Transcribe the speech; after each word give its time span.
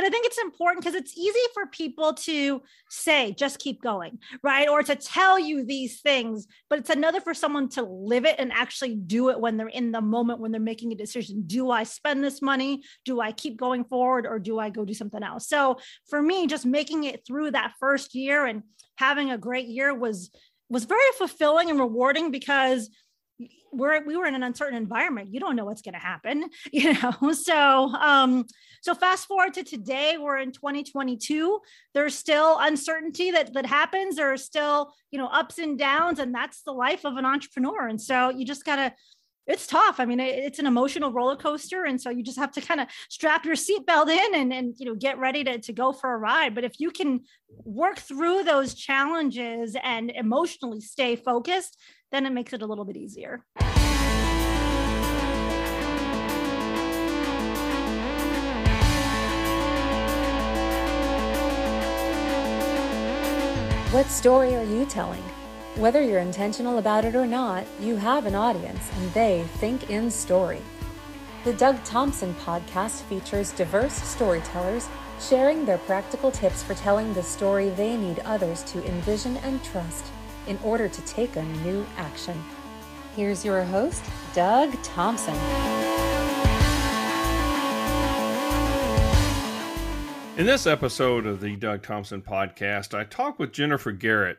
but 0.00 0.06
I 0.06 0.08
think 0.08 0.24
it's 0.24 0.38
important 0.38 0.82
because 0.82 0.98
it's 0.98 1.14
easy 1.14 1.38
for 1.52 1.66
people 1.66 2.14
to 2.14 2.62
say, 2.88 3.34
just 3.34 3.58
keep 3.58 3.82
going, 3.82 4.18
right? 4.42 4.66
Or 4.66 4.82
to 4.82 4.96
tell 4.96 5.38
you 5.38 5.62
these 5.62 6.00
things, 6.00 6.46
but 6.70 6.78
it's 6.78 6.88
another 6.88 7.20
for 7.20 7.34
someone 7.34 7.68
to 7.70 7.82
live 7.82 8.24
it 8.24 8.36
and 8.38 8.50
actually 8.50 8.94
do 8.94 9.28
it 9.28 9.38
when 9.38 9.58
they're 9.58 9.68
in 9.68 9.92
the 9.92 10.00
moment 10.00 10.40
when 10.40 10.52
they're 10.52 10.60
making 10.60 10.90
a 10.90 10.96
decision. 10.96 11.42
Do 11.46 11.70
I 11.70 11.82
spend 11.82 12.24
this 12.24 12.40
money? 12.40 12.82
Do 13.04 13.20
I 13.20 13.32
keep 13.32 13.58
going 13.58 13.84
forward 13.84 14.24
or 14.26 14.38
do 14.38 14.58
I 14.58 14.70
go 14.70 14.86
do 14.86 14.94
something 14.94 15.22
else? 15.22 15.46
So 15.46 15.78
for 16.08 16.22
me, 16.22 16.46
just 16.46 16.64
making 16.64 17.04
it 17.04 17.26
through 17.26 17.50
that 17.50 17.74
first 17.78 18.14
year 18.14 18.46
and 18.46 18.62
having 18.96 19.30
a 19.30 19.36
great 19.36 19.66
year 19.66 19.94
was 19.94 20.30
was 20.70 20.84
very 20.84 21.12
fulfilling 21.18 21.68
and 21.68 21.78
rewarding 21.78 22.30
because 22.30 22.88
we're 23.72 24.04
we 24.04 24.16
were 24.16 24.26
in 24.26 24.34
an 24.34 24.42
uncertain 24.42 24.76
environment. 24.76 25.32
You 25.32 25.40
don't 25.40 25.56
know 25.56 25.64
what's 25.64 25.82
going 25.82 25.94
to 25.94 26.00
happen 26.00 26.44
you 26.72 26.94
know? 26.94 27.32
So 27.32 27.56
um 27.56 28.44
so 28.82 28.94
fast 28.94 29.26
forward 29.26 29.54
to 29.54 29.62
today 29.62 30.16
we're 30.18 30.38
in 30.38 30.52
2022 30.52 31.60
there's 31.94 32.14
still 32.14 32.58
uncertainty 32.58 33.30
that 33.30 33.52
that 33.54 33.66
happens. 33.66 34.16
There 34.16 34.32
are 34.32 34.36
still 34.36 34.92
you 35.10 35.18
know 35.18 35.26
ups 35.26 35.58
and 35.58 35.78
downs 35.78 36.18
and 36.18 36.34
that's 36.34 36.62
the 36.62 36.72
life 36.72 37.04
of 37.04 37.16
an 37.16 37.24
entrepreneur. 37.24 37.86
And 37.86 38.00
so 38.00 38.30
you 38.30 38.44
just 38.44 38.64
got 38.64 38.76
to 38.76 38.92
it's 39.46 39.66
tough. 39.66 39.98
I 39.98 40.04
mean, 40.04 40.20
it's 40.20 40.58
an 40.58 40.66
emotional 40.66 41.12
roller 41.12 41.36
coaster. 41.36 41.84
And 41.84 42.00
so 42.00 42.10
you 42.10 42.22
just 42.22 42.38
have 42.38 42.52
to 42.52 42.60
kind 42.60 42.80
of 42.80 42.88
strap 43.08 43.44
your 43.44 43.56
seatbelt 43.56 44.08
in 44.08 44.34
and, 44.34 44.52
and, 44.52 44.74
you 44.78 44.86
know, 44.86 44.94
get 44.94 45.18
ready 45.18 45.42
to, 45.44 45.58
to 45.58 45.72
go 45.72 45.92
for 45.92 46.12
a 46.12 46.18
ride. 46.18 46.54
But 46.54 46.64
if 46.64 46.78
you 46.78 46.90
can 46.90 47.22
work 47.64 47.98
through 47.98 48.44
those 48.44 48.74
challenges 48.74 49.76
and 49.82 50.10
emotionally 50.10 50.80
stay 50.80 51.16
focused, 51.16 51.76
then 52.12 52.26
it 52.26 52.30
makes 52.30 52.52
it 52.52 52.62
a 52.62 52.66
little 52.66 52.84
bit 52.84 52.96
easier. 52.96 53.44
What 63.92 64.06
story 64.06 64.54
are 64.54 64.62
you 64.62 64.86
telling? 64.86 65.24
Whether 65.76 66.02
you're 66.02 66.18
intentional 66.18 66.78
about 66.78 67.04
it 67.04 67.14
or 67.14 67.28
not, 67.28 67.64
you 67.78 67.94
have 67.94 68.26
an 68.26 68.34
audience 68.34 68.90
and 68.96 69.12
they 69.12 69.44
think 69.58 69.88
in 69.88 70.10
story. 70.10 70.60
The 71.44 71.52
Doug 71.52 71.82
Thompson 71.84 72.34
podcast 72.34 73.02
features 73.02 73.52
diverse 73.52 73.94
storytellers 73.94 74.88
sharing 75.20 75.64
their 75.64 75.78
practical 75.78 76.32
tips 76.32 76.64
for 76.64 76.74
telling 76.74 77.14
the 77.14 77.22
story 77.22 77.68
they 77.70 77.96
need 77.96 78.18
others 78.20 78.64
to 78.64 78.84
envision 78.84 79.36
and 79.38 79.62
trust 79.62 80.06
in 80.48 80.58
order 80.64 80.88
to 80.88 81.02
take 81.02 81.36
a 81.36 81.44
new 81.44 81.86
action. 81.96 82.42
Here's 83.14 83.44
your 83.44 83.62
host, 83.62 84.02
Doug 84.34 84.72
Thompson. 84.82 85.36
In 90.36 90.46
this 90.46 90.66
episode 90.66 91.26
of 91.26 91.40
the 91.40 91.54
Doug 91.54 91.84
Thompson 91.84 92.22
podcast, 92.22 92.92
I 92.92 93.04
talk 93.04 93.38
with 93.38 93.52
Jennifer 93.52 93.92
Garrett 93.92 94.38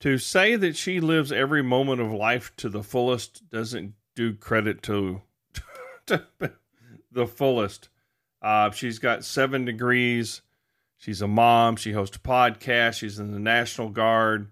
to 0.00 0.18
say 0.18 0.56
that 0.56 0.76
she 0.76 1.00
lives 1.00 1.32
every 1.32 1.62
moment 1.62 2.00
of 2.00 2.12
life 2.12 2.52
to 2.56 2.68
the 2.68 2.82
fullest 2.82 3.48
doesn't 3.50 3.94
do 4.14 4.34
credit 4.34 4.82
to, 4.82 5.22
to 6.06 6.26
the 7.10 7.26
fullest. 7.26 7.88
Uh, 8.42 8.70
she's 8.70 8.98
got 8.98 9.24
seven 9.24 9.64
degrees. 9.64 10.42
She's 10.98 11.22
a 11.22 11.28
mom. 11.28 11.76
She 11.76 11.92
hosts 11.92 12.16
a 12.16 12.20
podcast. 12.20 12.98
She's 12.98 13.18
in 13.18 13.32
the 13.32 13.38
National 13.38 13.88
Guard. 13.88 14.50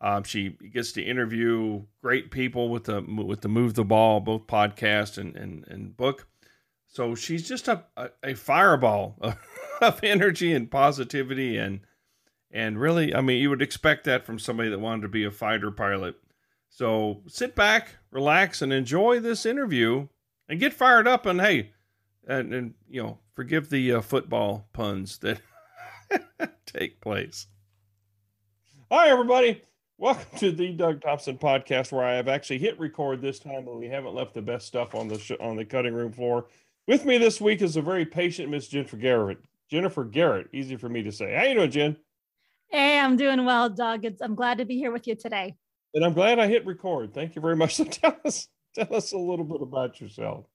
Um, 0.00 0.22
she 0.22 0.50
gets 0.50 0.92
to 0.92 1.02
interview 1.02 1.82
great 2.02 2.30
people 2.30 2.68
with 2.68 2.84
the 2.84 3.00
with 3.00 3.40
the 3.40 3.48
Move 3.48 3.74
the 3.74 3.84
Ball, 3.84 4.20
both 4.20 4.46
podcast 4.46 5.18
and 5.18 5.34
and, 5.36 5.66
and 5.68 5.96
book. 5.96 6.26
So 6.86 7.14
she's 7.14 7.48
just 7.48 7.68
a, 7.68 7.84
a, 7.96 8.10
a 8.22 8.34
fireball 8.34 9.16
of, 9.20 9.36
of 9.80 10.00
energy 10.04 10.52
and 10.52 10.70
positivity 10.70 11.56
and 11.56 11.80
and 12.54 12.80
really, 12.80 13.12
I 13.12 13.20
mean, 13.20 13.42
you 13.42 13.50
would 13.50 13.60
expect 13.60 14.04
that 14.04 14.24
from 14.24 14.38
somebody 14.38 14.68
that 14.68 14.78
wanted 14.78 15.02
to 15.02 15.08
be 15.08 15.24
a 15.24 15.30
fighter 15.32 15.72
pilot. 15.72 16.14
So 16.68 17.22
sit 17.26 17.56
back, 17.56 17.96
relax, 18.12 18.62
and 18.62 18.72
enjoy 18.72 19.18
this 19.18 19.44
interview 19.44 20.06
and 20.48 20.60
get 20.60 20.72
fired 20.72 21.08
up. 21.08 21.26
And 21.26 21.40
hey, 21.40 21.72
and, 22.28 22.54
and 22.54 22.74
you 22.88 23.02
know, 23.02 23.18
forgive 23.34 23.70
the 23.70 23.94
uh, 23.94 24.00
football 24.02 24.68
puns 24.72 25.18
that 25.18 25.40
take 26.66 27.00
place. 27.00 27.48
Hi, 28.88 29.08
everybody. 29.08 29.60
Welcome 29.98 30.38
to 30.38 30.52
the 30.52 30.72
Doug 30.72 31.00
Thompson 31.00 31.38
podcast, 31.38 31.90
where 31.90 32.04
I 32.04 32.14
have 32.14 32.28
actually 32.28 32.58
hit 32.58 32.78
record 32.78 33.20
this 33.20 33.40
time, 33.40 33.64
but 33.64 33.78
we 33.78 33.88
haven't 33.88 34.14
left 34.14 34.32
the 34.32 34.42
best 34.42 34.68
stuff 34.68 34.94
on 34.94 35.08
the 35.08 35.18
sh- 35.18 35.32
on 35.40 35.56
the 35.56 35.64
cutting 35.64 35.94
room 35.94 36.12
floor. 36.12 36.46
With 36.86 37.04
me 37.04 37.18
this 37.18 37.40
week 37.40 37.62
is 37.62 37.76
a 37.76 37.82
very 37.82 38.04
patient 38.06 38.48
Miss 38.48 38.68
Jennifer 38.68 38.96
Garrett. 38.96 39.38
Jennifer 39.68 40.04
Garrett, 40.04 40.48
easy 40.52 40.76
for 40.76 40.88
me 40.88 41.02
to 41.02 41.10
say. 41.10 41.34
How 41.34 41.44
you 41.44 41.54
doing, 41.54 41.70
Jen? 41.70 41.96
Hey, 42.74 42.98
I'm 42.98 43.16
doing 43.16 43.44
well, 43.44 43.70
Doug. 43.70 44.04
It's, 44.04 44.20
I'm 44.20 44.34
glad 44.34 44.58
to 44.58 44.64
be 44.64 44.76
here 44.76 44.90
with 44.90 45.06
you 45.06 45.14
today. 45.14 45.54
And 45.94 46.04
I'm 46.04 46.12
glad 46.12 46.40
I 46.40 46.48
hit 46.48 46.66
record. 46.66 47.14
Thank 47.14 47.36
you 47.36 47.40
very 47.40 47.54
much. 47.54 47.76
So 47.76 47.84
tell 47.84 48.16
us, 48.24 48.48
tell 48.74 48.92
us 48.92 49.12
a 49.12 49.16
little 49.16 49.44
bit 49.44 49.62
about 49.62 50.00
yourself. 50.00 50.46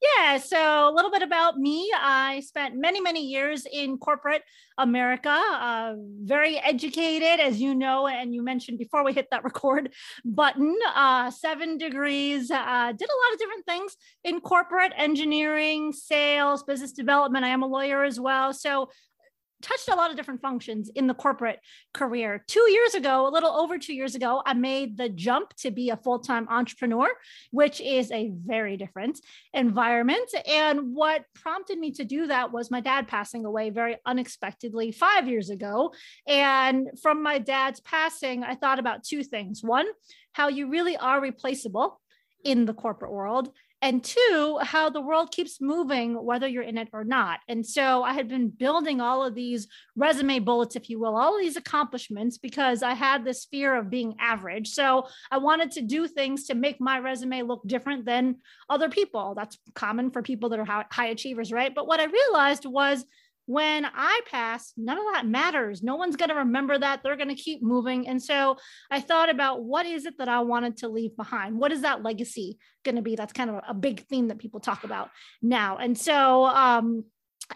Yeah, 0.00 0.38
so 0.38 0.88
a 0.88 0.94
little 0.94 1.10
bit 1.10 1.20
about 1.20 1.58
me. 1.58 1.92
I 1.94 2.40
spent 2.40 2.76
many, 2.76 3.02
many 3.02 3.26
years 3.26 3.66
in 3.70 3.98
corporate 3.98 4.42
America, 4.78 5.28
uh, 5.28 5.96
very 6.22 6.56
educated, 6.56 7.40
as 7.40 7.60
you 7.60 7.74
know, 7.74 8.06
and 8.06 8.34
you 8.34 8.42
mentioned 8.42 8.78
before 8.78 9.04
we 9.04 9.12
hit 9.12 9.28
that 9.30 9.44
record 9.44 9.92
button, 10.24 10.78
uh, 10.94 11.30
seven 11.30 11.76
degrees, 11.76 12.50
uh, 12.50 12.92
did 12.92 13.08
a 13.08 13.18
lot 13.20 13.32
of 13.34 13.38
different 13.38 13.66
things 13.66 13.96
in 14.24 14.40
corporate 14.40 14.94
engineering, 14.96 15.92
sales, 15.92 16.62
business 16.62 16.92
development. 16.92 17.44
I 17.44 17.48
am 17.48 17.62
a 17.62 17.66
lawyer 17.66 18.02
as 18.02 18.18
well. 18.18 18.54
So 18.54 18.88
touched 19.62 19.88
a 19.88 19.94
lot 19.94 20.10
of 20.10 20.16
different 20.16 20.42
functions 20.42 20.90
in 20.94 21.06
the 21.06 21.14
corporate 21.14 21.60
career. 21.94 22.44
Two 22.46 22.70
years 22.70 22.94
ago, 22.94 23.26
a 23.26 23.30
little 23.30 23.50
over 23.50 23.78
two 23.78 23.94
years 23.94 24.14
ago, 24.14 24.42
I 24.44 24.54
made 24.54 24.96
the 24.96 25.08
jump 25.08 25.54
to 25.56 25.70
be 25.70 25.90
a 25.90 25.96
full 25.96 26.18
time 26.18 26.46
entrepreneur, 26.48 27.08
which 27.50 27.80
is 27.80 28.10
a 28.12 28.30
very 28.44 28.76
different 28.76 29.20
environment. 29.52 30.28
And 30.46 30.94
what 30.94 31.24
prompted 31.34 31.78
me 31.78 31.92
to 31.92 32.04
do 32.04 32.26
that 32.26 32.52
was 32.52 32.70
my 32.70 32.80
dad 32.80 33.08
passing 33.08 33.44
away 33.44 33.70
very 33.70 33.96
unexpectedly 34.04 34.92
five 34.92 35.28
years 35.28 35.50
ago. 35.50 35.92
And 36.26 36.88
from 37.02 37.22
my 37.22 37.38
dad's 37.38 37.80
passing, 37.80 38.44
I 38.44 38.54
thought 38.54 38.78
about 38.78 39.04
two 39.04 39.22
things. 39.22 39.62
One, 39.62 39.86
how 40.32 40.48
you 40.48 40.68
really 40.68 40.96
are 40.96 41.20
replaceable 41.20 42.00
in 42.44 42.64
the 42.64 42.74
corporate 42.74 43.12
world 43.12 43.50
and 43.82 44.02
two, 44.02 44.58
how 44.62 44.88
the 44.88 45.00
world 45.00 45.30
keeps 45.30 45.60
moving, 45.60 46.14
whether 46.14 46.48
you're 46.48 46.62
in 46.62 46.78
it 46.78 46.88
or 46.92 47.04
not. 47.04 47.40
And 47.46 47.64
so 47.64 48.02
I 48.02 48.14
had 48.14 48.26
been 48.26 48.48
building 48.48 49.00
all 49.00 49.24
of 49.24 49.34
these 49.34 49.68
resume 49.94 50.38
bullets, 50.38 50.76
if 50.76 50.88
you 50.88 50.98
will, 50.98 51.16
all 51.16 51.38
these 51.38 51.56
accomplishments 51.56 52.38
because 52.38 52.82
I 52.82 52.94
had 52.94 53.24
this 53.24 53.44
fear 53.44 53.76
of 53.76 53.90
being 53.90 54.16
average. 54.18 54.70
So 54.70 55.08
I 55.30 55.38
wanted 55.38 55.72
to 55.72 55.82
do 55.82 56.08
things 56.08 56.44
to 56.46 56.54
make 56.54 56.80
my 56.80 56.98
resume 56.98 57.42
look 57.42 57.62
different 57.66 58.06
than 58.06 58.36
other 58.70 58.88
people. 58.88 59.34
That's 59.36 59.58
common 59.74 60.10
for 60.10 60.22
people 60.22 60.48
that 60.50 60.58
are 60.58 60.86
high 60.90 61.08
achievers, 61.08 61.52
right? 61.52 61.74
But 61.74 61.86
what 61.86 62.00
I 62.00 62.04
realized 62.04 62.64
was, 62.64 63.04
when 63.46 63.86
I 63.86 64.20
pass, 64.30 64.72
none 64.76 64.98
of 64.98 65.04
that 65.12 65.26
matters. 65.26 65.82
No 65.82 65.96
one's 65.96 66.16
going 66.16 66.28
to 66.28 66.34
remember 66.34 66.78
that. 66.78 67.02
They're 67.02 67.16
going 67.16 67.28
to 67.28 67.34
keep 67.34 67.62
moving. 67.62 68.08
And 68.08 68.22
so 68.22 68.56
I 68.90 69.00
thought 69.00 69.30
about 69.30 69.62
what 69.62 69.86
is 69.86 70.04
it 70.04 70.18
that 70.18 70.28
I 70.28 70.40
wanted 70.40 70.78
to 70.78 70.88
leave 70.88 71.16
behind? 71.16 71.58
What 71.58 71.72
is 71.72 71.82
that 71.82 72.02
legacy 72.02 72.58
going 72.84 72.96
to 72.96 73.02
be? 73.02 73.16
That's 73.16 73.32
kind 73.32 73.50
of 73.50 73.60
a 73.66 73.74
big 73.74 74.06
theme 74.06 74.28
that 74.28 74.38
people 74.38 74.60
talk 74.60 74.84
about 74.84 75.10
now. 75.40 75.76
And 75.78 75.96
so, 75.96 76.44
um, 76.44 77.04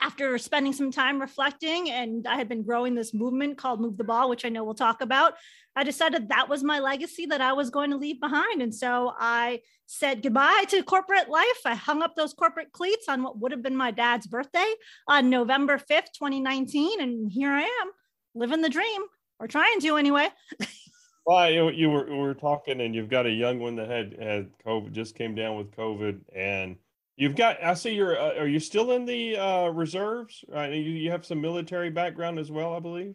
after 0.01 0.39
spending 0.39 0.73
some 0.73 0.91
time 0.91 1.21
reflecting 1.21 1.91
and 1.91 2.27
I 2.27 2.37
had 2.37 2.49
been 2.49 2.62
growing 2.62 2.95
this 2.95 3.12
movement 3.12 3.59
called 3.59 3.81
Move 3.81 3.97
the 3.97 4.05
Ball, 4.05 4.28
which 4.28 4.45
I 4.45 4.49
know 4.49 4.65
we'll 4.65 4.75
talk 4.75 5.01
about, 5.01 5.34
I 5.75 5.84
decided 5.84 6.28
that 6.28 6.49
was 6.49 6.62
my 6.62 6.78
legacy 6.78 7.27
that 7.27 7.41
I 7.41 7.53
was 7.53 7.71
going 7.71 7.91
to 7.91 7.97
leave 7.97 8.21
behind. 8.21 8.62
And 8.62 8.75
so 8.75 9.12
I 9.19 9.61
said 9.87 10.23
goodbye 10.23 10.65
to 10.69 10.83
corporate 10.83 11.29
life. 11.29 11.61
I 11.65 11.75
hung 11.75 12.03
up 12.03 12.15
those 12.15 12.34
corporate 12.34 12.73
cleats 12.73 13.09
on 13.09 13.23
what 13.23 13.39
would 13.41 13.53
have 13.53 13.62
been 13.62 13.77
my 13.77 13.91
dad's 13.91 14.27
birthday 14.27 14.73
on 15.09 15.31
November 15.31 15.79
5th, 15.79 16.12
2019. 16.15 17.00
And 17.00 17.31
here 17.31 17.50
I 17.50 17.62
am 17.62 17.91
living 18.35 18.62
the 18.62 18.69
dream 18.69 19.03
or 19.38 19.49
trying 19.49 19.81
to 19.81 19.97
anyway. 19.97 20.29
well, 21.26 21.50
you, 21.50 21.70
you 21.70 21.91
were, 21.91 22.06
we 22.06 22.19
were 22.19 22.35
talking 22.35 22.81
and 22.81 22.94
you've 22.94 23.11
got 23.11 23.26
a 23.26 23.31
young 23.31 23.59
one 23.59 23.76
that 23.76 23.88
had, 23.88 24.17
had 24.20 24.50
COVID, 24.64 24.93
just 24.93 25.17
came 25.17 25.35
down 25.35 25.56
with 25.56 25.73
COVID 25.73 26.20
and 26.35 26.76
You've 27.17 27.37
got. 27.37 27.62
I 27.62 27.75
see 27.75 27.95
you're. 27.95 28.19
Uh, 28.19 28.39
are 28.39 28.49
you 28.49 28.61
still 28.61 28.93
in 28.93 29.05
the 29.05 29.37
uh, 29.37 29.69
reserves? 29.69 30.45
Uh, 30.55 30.69
you, 30.69 30.81
you 30.81 31.11
have 31.11 31.27
some 31.27 31.41
military 31.41 31.91
background 31.91 32.39
as 32.39 32.51
well, 32.51 32.75
I 32.75 32.81
believe. 32.81 33.15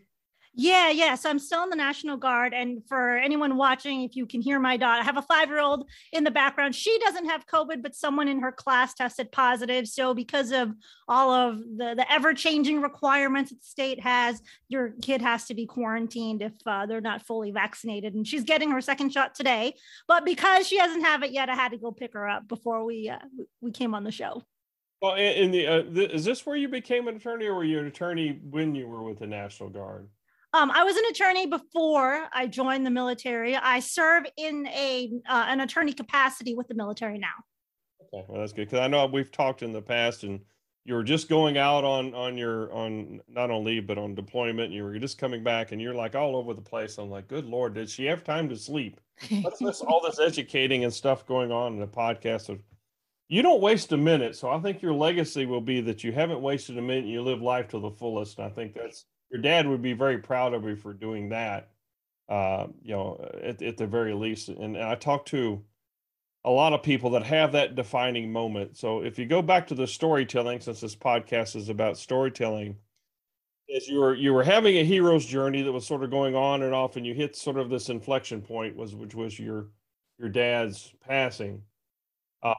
Yeah, 0.57 0.90
yeah. 0.90 1.16
So 1.16 1.30
I'm 1.30 1.40
still 1.40 1.63
in 1.63 1.69
the 1.69 1.75
National 1.75 2.16
Guard. 2.16 2.54
And 2.54 2.81
for 2.88 3.18
anyone 3.18 3.57
watching, 3.57 4.04
if 4.04 4.16
you 4.16 4.25
can 4.25 4.42
hear 4.42 4.57
my 4.57 4.78
daughter, 4.78 5.02
I 5.02 5.04
have 5.04 5.18
a 5.18 5.22
five 5.22 5.50
year 5.50 5.60
old 5.60 5.90
in 6.13 6.24
the 6.24 6.31
background. 6.31 6.74
She 6.74 6.98
doesn't 7.00 7.25
have 7.25 7.46
COVID, 7.46 7.84
but 7.84 7.94
someone 7.94 8.30
in 8.30 8.40
her 8.40 8.54
class 8.54 8.94
tested 8.94 9.34
positive. 9.34 9.86
So, 9.86 10.13
because 10.13 10.52
of 10.52 10.72
all 11.10 11.31
of 11.31 11.57
the, 11.60 11.96
the 11.98 12.06
ever 12.10 12.34
changing 12.34 12.81
requirements 12.81 13.52
that 13.52 13.60
the 13.60 13.66
state 13.66 14.00
has, 14.00 14.42
your 14.69 14.94
kid 15.02 15.22
has 15.22 15.46
to 15.46 15.54
be 15.54 15.66
quarantined 15.66 16.42
if 16.42 16.54
uh, 16.66 16.86
they're 16.86 17.01
not 17.01 17.22
fully 17.22 17.51
vaccinated. 17.51 18.13
And 18.13 18.25
she's 18.25 18.46
getting 18.46 18.72
her 18.72 18.80
second 18.80 19.12
shot 19.12 19.36
today. 19.36 19.74
But 20.08 20.24
because 20.24 20.68
she 20.68 20.78
doesn't 20.78 21.04
have 21.04 21.22
it 21.24 21.31
yet, 21.31 21.50
I 21.50 21.56
had 21.56 21.72
to 21.74 21.78
go 21.78 21.92
pick 21.92 22.13
her 22.13 22.30
up 22.30 22.48
before 22.48 22.86
we, 22.86 23.10
uh, 23.10 23.19
we 23.60 23.72
came 23.72 23.94
on 23.94 24.06
the 24.06 24.12
show. 24.12 24.42
Well, 25.01 25.16
in 25.16 25.51
the, 25.51 25.68
uh, 25.68 25.84
is 25.84 26.24
this 26.24 26.46
where 26.46 26.56
you 26.56 26.69
became 26.69 27.10
an 27.10 27.18
attorney, 27.18 27.48
or 27.48 27.56
were 27.56 27.66
you 27.66 27.80
an 27.80 27.88
attorney 27.88 28.40
when 28.50 28.74
you 28.74 28.88
were 28.88 29.04
with 29.04 29.19
the 29.19 29.28
National 29.28 29.69
Guard? 29.69 30.08
Um, 30.56 30.72
I 30.72 30.86
was 30.86 30.96
an 30.96 31.04
attorney 31.10 31.48
before 31.48 32.28
I 32.31 32.48
joined 32.48 32.86
the 32.86 32.90
military. 32.90 33.57
I 33.57 33.80
serve 33.80 34.24
in 34.38 34.66
a 34.68 35.12
uh, 35.28 35.46
an 35.50 35.60
attorney 35.60 35.92
capacity 35.92 36.56
with 36.56 36.69
the 36.69 36.75
military 36.75 37.18
now. 37.18 37.34
Okay, 38.02 38.25
well 38.30 38.40
that's 38.40 38.54
good 38.54 38.69
because 38.69 38.80
I 38.80 38.88
know 38.88 39.06
we've 39.06 39.31
talked 39.31 39.63
in 39.63 39.74
the 39.74 39.81
past, 39.81 40.24
and 40.24 40.40
you 40.86 40.94
were 40.94 41.04
just 41.04 41.28
going 41.28 41.57
out 41.57 41.84
on 41.84 42.13
on 42.13 42.38
your 42.38 42.72
on 42.72 43.19
not 43.28 43.52
on 43.52 43.66
leave 43.66 43.86
but 43.86 43.98
on 43.98 44.16
deployment. 44.16 44.68
And 44.68 44.74
you 44.74 44.86
were 44.86 44.98
just 44.98 45.18
coming 45.18 45.44
back, 45.44 45.74
and 45.74 45.81
you're 45.81 45.94
like 45.94 46.16
all 46.16 46.38
over 46.38 46.54
the 46.54 46.62
place. 46.62 46.98
I'm 46.98 47.10
like, 47.10 47.28
good 47.28 47.46
lord, 47.46 47.74
did 47.74 47.90
she 47.90 48.06
have 48.06 48.24
time 48.24 48.48
to 48.48 48.56
sleep? 48.56 49.01
What's 49.42 49.60
this? 49.60 49.81
all 49.81 50.01
this 50.01 50.19
educating 50.19 50.86
and 50.86 50.94
stuff 50.94 51.25
going 51.25 51.51
on 51.51 51.74
in 51.74 51.80
the 51.81 51.88
podcast 51.88 52.48
of 52.48 52.62
you 53.28 53.42
don't 53.42 53.62
waste 53.62 53.92
a 53.92 53.98
minute. 53.98 54.38
So 54.38 54.50
I 54.50 54.60
think 54.60 54.81
your 54.81 54.94
legacy 54.94 55.46
will 55.46 55.60
be 55.60 55.81
that 55.81 56.01
you 56.06 56.13
haven't 56.13 56.42
wasted 56.42 56.78
a 56.78 56.81
minute. 56.81 57.06
You 57.06 57.24
live 57.24 57.42
life 57.42 57.68
to 57.69 57.80
the 57.80 57.90
fullest. 57.90 58.38
And 58.38 58.48
I 58.48 58.50
think 58.50 58.74
that's 58.74 59.06
your 59.36 59.42
dad 59.42 59.68
would 59.68 59.82
be 59.82 59.92
very 59.92 60.18
proud 60.18 60.54
of 60.54 60.64
you 60.64 60.78
for 60.78 60.94
doing 60.94 61.28
that. 61.28 61.68
Uh, 62.30 62.68
you 62.82 62.96
know, 62.96 63.20
at, 63.44 63.62
at 63.62 63.76
the 63.76 63.86
very 63.86 64.14
least. 64.14 64.48
And, 64.48 64.78
and 64.78 64.78
I 64.78 64.96
talked 64.96 65.28
to 65.30 65.62
a 66.46 66.50
lot 66.50 66.72
of 66.72 66.82
people 66.82 67.10
that 67.10 67.24
have 67.24 67.52
that 67.52 67.76
defining 67.76 68.32
moment. 68.32 68.78
So 68.78 69.04
if 69.04 69.20
you 69.20 69.26
go 69.26 69.42
back 69.42 69.68
to 69.68 69.76
the 69.76 69.86
storytelling, 69.86 70.62
since 70.62 70.80
this 70.80 70.96
podcast 70.96 71.58
is 71.58 71.68
about 71.68 71.98
storytelling, 71.98 72.78
as 73.76 73.90
you 73.90 74.00
were 74.00 74.16
you 74.16 74.34
were 74.34 74.44
having 74.44 74.78
a 74.78 74.86
hero's 74.86 75.26
journey 75.26 75.64
that 75.64 75.72
was 75.72 75.86
sort 75.86 76.04
of 76.04 76.12
going 76.12 76.34
on 76.34 76.62
and 76.62 76.74
off, 76.74 76.96
and 76.96 77.06
you 77.06 77.14
hit 77.14 77.36
sort 77.36 77.58
of 77.58 77.70
this 77.70 77.90
inflection 77.90 78.42
point 78.42 78.78
was 78.78 78.96
which 78.96 79.16
was 79.16 79.38
your 79.38 79.68
your 80.18 80.30
dad's 80.30 80.94
passing. 81.06 81.62
Uh, 82.42 82.54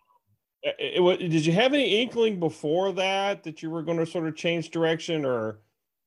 it, 0.63 1.01
it, 1.01 1.31
did 1.31 1.47
you 1.47 1.55
have 1.55 1.73
any 1.73 2.03
inkling 2.03 2.39
before 2.39 2.93
that 2.93 3.45
that 3.45 3.63
you 3.63 3.71
were 3.71 3.83
going 3.83 3.99
to 3.99 4.07
sort 4.07 4.27
of 4.27 4.37
change 4.37 4.71
direction, 4.71 5.25
or 5.25 5.61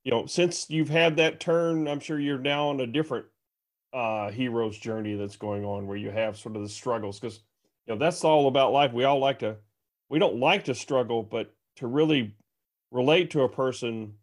you 0.04 0.10
know, 0.10 0.26
since 0.26 0.68
you've 0.70 0.88
had 0.88 1.16
that 1.16 1.40
turn, 1.40 1.86
I'm 1.86 2.00
sure 2.00 2.18
you're 2.18 2.38
now 2.38 2.68
on 2.68 2.80
a 2.80 2.86
different 2.86 3.26
uh, 3.92 4.30
hero's 4.30 4.78
journey 4.78 5.14
that's 5.14 5.36
going 5.36 5.64
on 5.64 5.86
where 5.86 5.96
you 5.96 6.10
have 6.10 6.36
sort 6.36 6.56
of 6.56 6.62
the 6.62 6.68
struggles 6.68 7.18
because 7.18 7.40
you 7.86 7.94
know 7.94 7.98
that's 7.98 8.24
all 8.24 8.48
about 8.48 8.72
life. 8.72 8.92
We 8.92 9.04
all 9.04 9.18
like 9.18 9.40
to, 9.40 9.56
we 10.08 10.18
don't 10.18 10.38
like 10.38 10.64
to 10.64 10.74
struggle, 10.74 11.22
but 11.22 11.52
to 11.76 11.86
really 11.86 12.34
relate 12.90 13.30
to 13.32 13.42
a 13.42 13.48
person, 13.48 14.14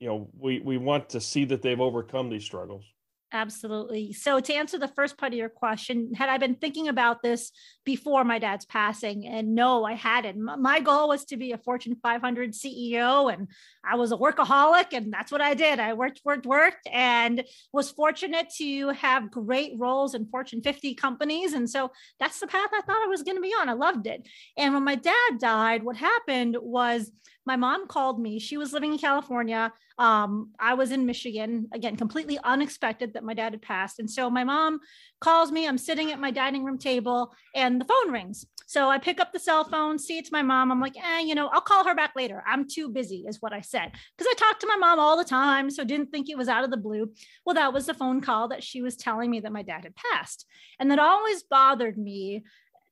you 0.00 0.08
know, 0.08 0.28
we 0.38 0.60
we 0.60 0.76
want 0.76 1.10
to 1.10 1.20
see 1.20 1.44
that 1.46 1.62
they've 1.62 1.80
overcome 1.80 2.30
these 2.30 2.44
struggles. 2.44 2.84
Absolutely. 3.34 4.12
So, 4.12 4.40
to 4.40 4.52
answer 4.52 4.78
the 4.78 4.88
first 4.88 5.16
part 5.16 5.32
of 5.32 5.38
your 5.38 5.48
question, 5.48 6.12
had 6.14 6.28
I 6.28 6.36
been 6.36 6.54
thinking 6.54 6.88
about 6.88 7.22
this 7.22 7.50
before 7.82 8.24
my 8.24 8.38
dad's 8.38 8.66
passing? 8.66 9.26
And 9.26 9.54
no, 9.54 9.84
I 9.84 9.94
hadn't. 9.94 10.38
My 10.60 10.80
goal 10.80 11.08
was 11.08 11.24
to 11.26 11.38
be 11.38 11.52
a 11.52 11.58
Fortune 11.58 11.96
500 12.02 12.52
CEO, 12.52 13.32
and 13.32 13.48
I 13.82 13.96
was 13.96 14.12
a 14.12 14.16
workaholic, 14.16 14.92
and 14.92 15.10
that's 15.10 15.32
what 15.32 15.40
I 15.40 15.54
did. 15.54 15.80
I 15.80 15.94
worked, 15.94 16.20
worked, 16.26 16.44
worked, 16.44 16.86
and 16.92 17.42
was 17.72 17.90
fortunate 17.90 18.50
to 18.58 18.90
have 18.90 19.30
great 19.30 19.72
roles 19.78 20.14
in 20.14 20.26
Fortune 20.26 20.60
50 20.60 20.94
companies. 20.94 21.54
And 21.54 21.70
so, 21.70 21.90
that's 22.20 22.38
the 22.38 22.46
path 22.46 22.68
I 22.74 22.82
thought 22.82 23.04
I 23.04 23.08
was 23.08 23.22
going 23.22 23.38
to 23.38 23.42
be 23.42 23.54
on. 23.58 23.70
I 23.70 23.72
loved 23.72 24.06
it. 24.06 24.28
And 24.58 24.74
when 24.74 24.84
my 24.84 24.96
dad 24.96 25.38
died, 25.38 25.84
what 25.84 25.96
happened 25.96 26.58
was 26.60 27.10
my 27.44 27.56
mom 27.56 27.88
called 27.88 28.20
me. 28.20 28.38
She 28.38 28.56
was 28.56 28.72
living 28.72 28.92
in 28.92 28.98
California. 28.98 29.72
Um, 29.98 30.52
I 30.60 30.74
was 30.74 30.92
in 30.92 31.06
Michigan. 31.06 31.68
Again, 31.72 31.96
completely 31.96 32.38
unexpected 32.42 33.14
that 33.14 33.24
my 33.24 33.34
dad 33.34 33.52
had 33.52 33.62
passed. 33.62 33.98
And 33.98 34.10
so 34.10 34.30
my 34.30 34.44
mom 34.44 34.80
calls 35.20 35.50
me. 35.50 35.66
I'm 35.66 35.78
sitting 35.78 36.12
at 36.12 36.20
my 36.20 36.30
dining 36.30 36.64
room 36.64 36.78
table 36.78 37.34
and 37.54 37.80
the 37.80 37.84
phone 37.84 38.12
rings. 38.12 38.46
So 38.66 38.88
I 38.88 38.98
pick 38.98 39.20
up 39.20 39.32
the 39.32 39.38
cell 39.38 39.64
phone, 39.64 39.98
see 39.98 40.16
it's 40.16 40.32
my 40.32 40.40
mom. 40.40 40.72
I'm 40.72 40.80
like, 40.80 40.96
eh, 40.96 41.20
you 41.20 41.34
know, 41.34 41.48
I'll 41.48 41.60
call 41.60 41.84
her 41.84 41.94
back 41.94 42.12
later. 42.16 42.42
I'm 42.46 42.66
too 42.66 42.88
busy, 42.88 43.24
is 43.28 43.42
what 43.42 43.52
I 43.52 43.60
said. 43.60 43.92
Because 44.16 44.30
I 44.30 44.34
talked 44.38 44.62
to 44.62 44.66
my 44.66 44.76
mom 44.76 44.98
all 44.98 45.18
the 45.18 45.24
time. 45.24 45.68
So 45.68 45.84
didn't 45.84 46.10
think 46.10 46.30
it 46.30 46.38
was 46.38 46.48
out 46.48 46.64
of 46.64 46.70
the 46.70 46.76
blue. 46.76 47.12
Well, 47.44 47.54
that 47.54 47.74
was 47.74 47.86
the 47.86 47.94
phone 47.94 48.20
call 48.20 48.48
that 48.48 48.64
she 48.64 48.80
was 48.80 48.96
telling 48.96 49.30
me 49.30 49.40
that 49.40 49.52
my 49.52 49.62
dad 49.62 49.84
had 49.84 49.94
passed. 49.94 50.46
And 50.78 50.90
that 50.90 50.98
always 50.98 51.42
bothered 51.42 51.98
me 51.98 52.44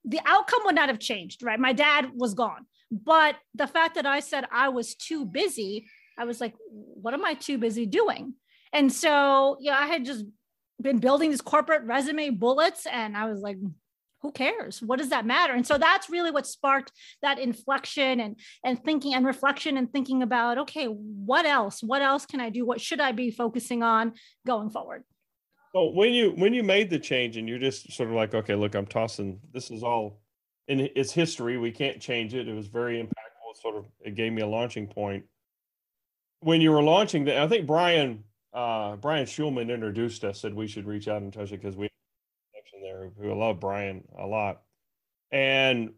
the 0.04 0.20
outcome 0.24 0.60
would 0.64 0.74
not 0.74 0.88
have 0.88 0.98
changed, 0.98 1.42
right? 1.42 1.60
My 1.60 1.72
dad 1.72 2.10
was 2.14 2.34
gone. 2.34 2.66
But 2.90 3.36
the 3.54 3.66
fact 3.66 3.94
that 3.94 4.06
I 4.06 4.20
said 4.20 4.44
I 4.50 4.68
was 4.68 4.94
too 4.94 5.24
busy, 5.24 5.86
I 6.18 6.24
was 6.24 6.40
like, 6.40 6.54
what 6.68 7.14
am 7.14 7.24
I 7.24 7.34
too 7.34 7.58
busy 7.58 7.86
doing? 7.86 8.34
And 8.72 8.92
so, 8.92 9.56
yeah, 9.60 9.76
I 9.76 9.86
had 9.86 10.04
just 10.04 10.24
been 10.80 10.98
building 10.98 11.30
these 11.30 11.40
corporate 11.40 11.84
resume 11.84 12.30
bullets 12.30 12.86
and 12.86 13.16
I 13.16 13.26
was 13.26 13.40
like, 13.40 13.56
who 14.22 14.32
cares? 14.32 14.82
What 14.82 14.98
does 14.98 15.08
that 15.10 15.24
matter? 15.24 15.54
And 15.54 15.66
so 15.66 15.78
that's 15.78 16.10
really 16.10 16.30
what 16.30 16.46
sparked 16.46 16.92
that 17.22 17.38
inflection 17.38 18.20
and 18.20 18.36
and 18.64 18.82
thinking 18.84 19.14
and 19.14 19.24
reflection 19.24 19.76
and 19.76 19.90
thinking 19.90 20.22
about, 20.22 20.58
okay, 20.58 20.86
what 20.86 21.46
else? 21.46 21.82
What 21.82 22.02
else 22.02 22.26
can 22.26 22.40
I 22.40 22.50
do? 22.50 22.66
What 22.66 22.80
should 22.80 23.00
I 23.00 23.12
be 23.12 23.30
focusing 23.30 23.82
on 23.82 24.12
going 24.46 24.70
forward? 24.70 25.04
So 25.74 25.90
when 25.90 26.12
you 26.12 26.32
when 26.32 26.52
you 26.52 26.62
made 26.62 26.90
the 26.90 26.98
change 26.98 27.36
and 27.36 27.48
you're 27.48 27.58
just 27.58 27.92
sort 27.92 28.10
of 28.10 28.14
like, 28.14 28.34
okay, 28.34 28.54
look, 28.54 28.74
I'm 28.74 28.86
tossing 28.86 29.40
this 29.52 29.70
is 29.70 29.82
all 29.82 30.20
in 30.70 30.88
its 30.94 31.12
history. 31.12 31.58
We 31.58 31.72
can't 31.72 32.00
change 32.00 32.32
it. 32.32 32.48
It 32.48 32.54
was 32.54 32.68
very 32.68 33.02
impactful. 33.02 33.50
It 33.50 33.56
sort 33.60 33.76
of 33.76 33.86
it 34.00 34.14
gave 34.14 34.32
me 34.32 34.40
a 34.40 34.46
launching 34.46 34.86
point. 34.86 35.24
When 36.38 36.60
you 36.60 36.70
were 36.70 36.82
launching 36.82 37.24
that, 37.24 37.38
I 37.38 37.48
think 37.48 37.66
Brian 37.66 38.22
uh, 38.54 38.96
Brian 38.96 39.26
Schulman 39.26 39.68
introduced 39.68 40.24
us, 40.24 40.40
said 40.40 40.54
we 40.54 40.68
should 40.68 40.86
reach 40.86 41.08
out 41.08 41.22
and 41.22 41.32
touch 41.32 41.52
it 41.52 41.60
because 41.60 41.76
we 41.76 41.90
connection 42.52 42.82
there. 42.82 43.10
Who 43.20 43.34
love 43.34 43.58
Brian 43.58 44.04
a 44.16 44.26
lot. 44.26 44.62
And 45.32 45.92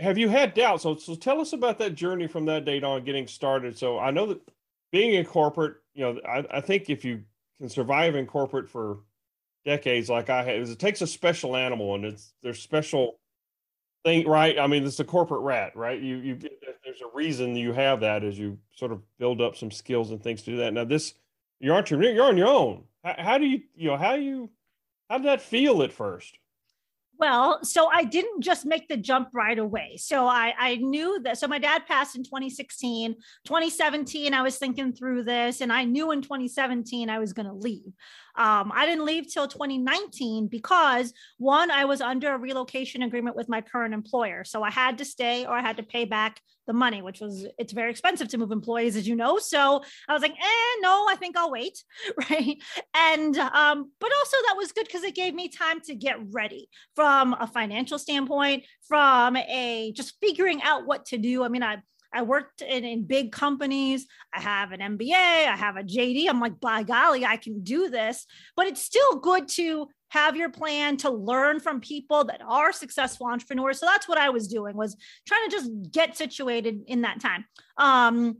have 0.00 0.18
you 0.18 0.28
had 0.28 0.54
doubts? 0.54 0.82
So, 0.82 0.96
so 0.96 1.14
tell 1.14 1.40
us 1.40 1.52
about 1.52 1.78
that 1.78 1.94
journey 1.94 2.26
from 2.26 2.46
that 2.46 2.64
date 2.64 2.84
on 2.84 3.04
getting 3.04 3.28
started. 3.28 3.78
So 3.78 3.98
I 3.98 4.10
know 4.10 4.26
that 4.26 4.40
being 4.90 5.14
in 5.14 5.24
corporate, 5.24 5.76
you 5.94 6.04
know, 6.04 6.20
I, 6.28 6.44
I 6.50 6.60
think 6.60 6.90
if 6.90 7.04
you 7.04 7.22
can 7.60 7.68
survive 7.68 8.16
in 8.16 8.26
corporate 8.26 8.68
for 8.68 8.98
decades 9.64 10.08
like 10.08 10.30
I 10.30 10.42
have, 10.42 10.68
it 10.68 10.78
takes 10.78 11.00
a 11.00 11.06
special 11.06 11.56
animal 11.56 11.94
and 11.94 12.04
it's 12.04 12.32
there's 12.42 12.60
special 12.60 13.20
thing, 14.04 14.26
right? 14.26 14.58
I 14.58 14.66
mean, 14.66 14.84
it's 14.84 15.00
a 15.00 15.04
corporate 15.04 15.42
rat, 15.42 15.76
right? 15.76 16.00
You 16.00 16.16
you 16.16 16.38
there's 16.84 17.00
a 17.02 17.14
reason 17.16 17.56
you 17.56 17.72
have 17.72 18.00
that 18.00 18.24
as 18.24 18.38
you 18.38 18.58
sort 18.74 18.92
of 18.92 19.00
build 19.18 19.40
up 19.40 19.56
some 19.56 19.70
skills 19.70 20.10
and 20.10 20.22
things 20.22 20.42
to 20.42 20.50
do 20.52 20.56
that. 20.58 20.72
Now, 20.72 20.84
this 20.84 21.14
you're 21.58 21.76
entrepreneur, 21.76 22.12
you're 22.12 22.24
on 22.24 22.36
your 22.36 22.48
own. 22.48 22.84
How, 23.04 23.14
how 23.18 23.38
do 23.38 23.46
you 23.46 23.62
you 23.74 23.88
know 23.88 23.96
how 23.96 24.16
do 24.16 24.22
you 24.22 24.50
how 25.08 25.18
did 25.18 25.26
that 25.26 25.42
feel 25.42 25.82
at 25.82 25.92
first? 25.92 26.38
Well, 27.20 27.62
so 27.62 27.86
I 27.92 28.04
didn't 28.04 28.40
just 28.40 28.64
make 28.64 28.88
the 28.88 28.96
jump 28.96 29.28
right 29.34 29.58
away. 29.58 29.98
So 29.98 30.26
I, 30.26 30.54
I 30.58 30.76
knew 30.76 31.20
that. 31.24 31.36
So 31.36 31.46
my 31.46 31.58
dad 31.58 31.84
passed 31.86 32.16
in 32.16 32.24
2016. 32.24 33.14
2017, 33.44 34.32
I 34.32 34.40
was 34.40 34.56
thinking 34.56 34.94
through 34.94 35.24
this, 35.24 35.60
and 35.60 35.70
I 35.70 35.84
knew 35.84 36.12
in 36.12 36.22
2017 36.22 37.10
I 37.10 37.18
was 37.18 37.34
going 37.34 37.44
to 37.44 37.52
leave. 37.52 37.92
Um, 38.36 38.72
I 38.74 38.86
didn't 38.86 39.04
leave 39.04 39.32
till 39.32 39.48
2019 39.48 40.48
because 40.48 41.12
one, 41.38 41.70
I 41.70 41.84
was 41.84 42.00
under 42.00 42.34
a 42.34 42.38
relocation 42.38 43.02
agreement 43.02 43.36
with 43.36 43.48
my 43.48 43.60
current 43.60 43.94
employer. 43.94 44.44
So 44.44 44.62
I 44.62 44.70
had 44.70 44.98
to 44.98 45.04
stay 45.04 45.46
or 45.46 45.52
I 45.52 45.60
had 45.60 45.76
to 45.78 45.82
pay 45.82 46.04
back 46.04 46.40
the 46.66 46.72
money, 46.72 47.02
which 47.02 47.20
was, 47.20 47.46
it's 47.58 47.72
very 47.72 47.90
expensive 47.90 48.28
to 48.28 48.38
move 48.38 48.52
employees, 48.52 48.94
as 48.94 49.08
you 49.08 49.16
know. 49.16 49.38
So 49.38 49.82
I 50.08 50.12
was 50.12 50.22
like, 50.22 50.32
eh, 50.32 50.80
no, 50.80 51.06
I 51.08 51.16
think 51.18 51.36
I'll 51.36 51.50
wait. 51.50 51.82
Right. 52.30 52.58
And, 52.94 53.36
um, 53.38 53.90
but 53.98 54.10
also 54.18 54.36
that 54.46 54.54
was 54.56 54.72
good 54.72 54.86
because 54.86 55.02
it 55.02 55.14
gave 55.14 55.34
me 55.34 55.48
time 55.48 55.80
to 55.82 55.94
get 55.94 56.16
ready 56.32 56.68
from 56.94 57.34
a 57.40 57.46
financial 57.46 57.98
standpoint, 57.98 58.64
from 58.86 59.36
a 59.36 59.92
just 59.96 60.16
figuring 60.20 60.62
out 60.62 60.86
what 60.86 61.06
to 61.06 61.18
do. 61.18 61.42
I 61.42 61.48
mean, 61.48 61.62
I, 61.62 61.78
I 62.12 62.22
worked 62.22 62.62
in, 62.62 62.84
in 62.84 63.04
big 63.04 63.32
companies. 63.32 64.06
I 64.32 64.40
have 64.40 64.72
an 64.72 64.80
MBA, 64.80 65.12
I 65.14 65.56
have 65.56 65.76
a 65.76 65.82
JD. 65.82 66.28
I'm 66.28 66.40
like, 66.40 66.60
by 66.60 66.82
golly, 66.82 67.24
I 67.24 67.36
can 67.36 67.62
do 67.62 67.88
this. 67.88 68.26
But 68.56 68.66
it's 68.66 68.82
still 68.82 69.16
good 69.20 69.48
to 69.48 69.88
have 70.10 70.36
your 70.36 70.50
plan 70.50 70.96
to 70.98 71.10
learn 71.10 71.60
from 71.60 71.80
people 71.80 72.24
that 72.24 72.42
are 72.46 72.72
successful 72.72 73.28
entrepreneurs. 73.28 73.78
So 73.78 73.86
that's 73.86 74.08
what 74.08 74.18
I 74.18 74.30
was 74.30 74.48
doing 74.48 74.76
was 74.76 74.96
trying 75.26 75.48
to 75.48 75.56
just 75.56 75.70
get 75.92 76.16
situated 76.16 76.82
in 76.86 77.02
that 77.02 77.20
time. 77.20 77.44
Um, 77.76 78.38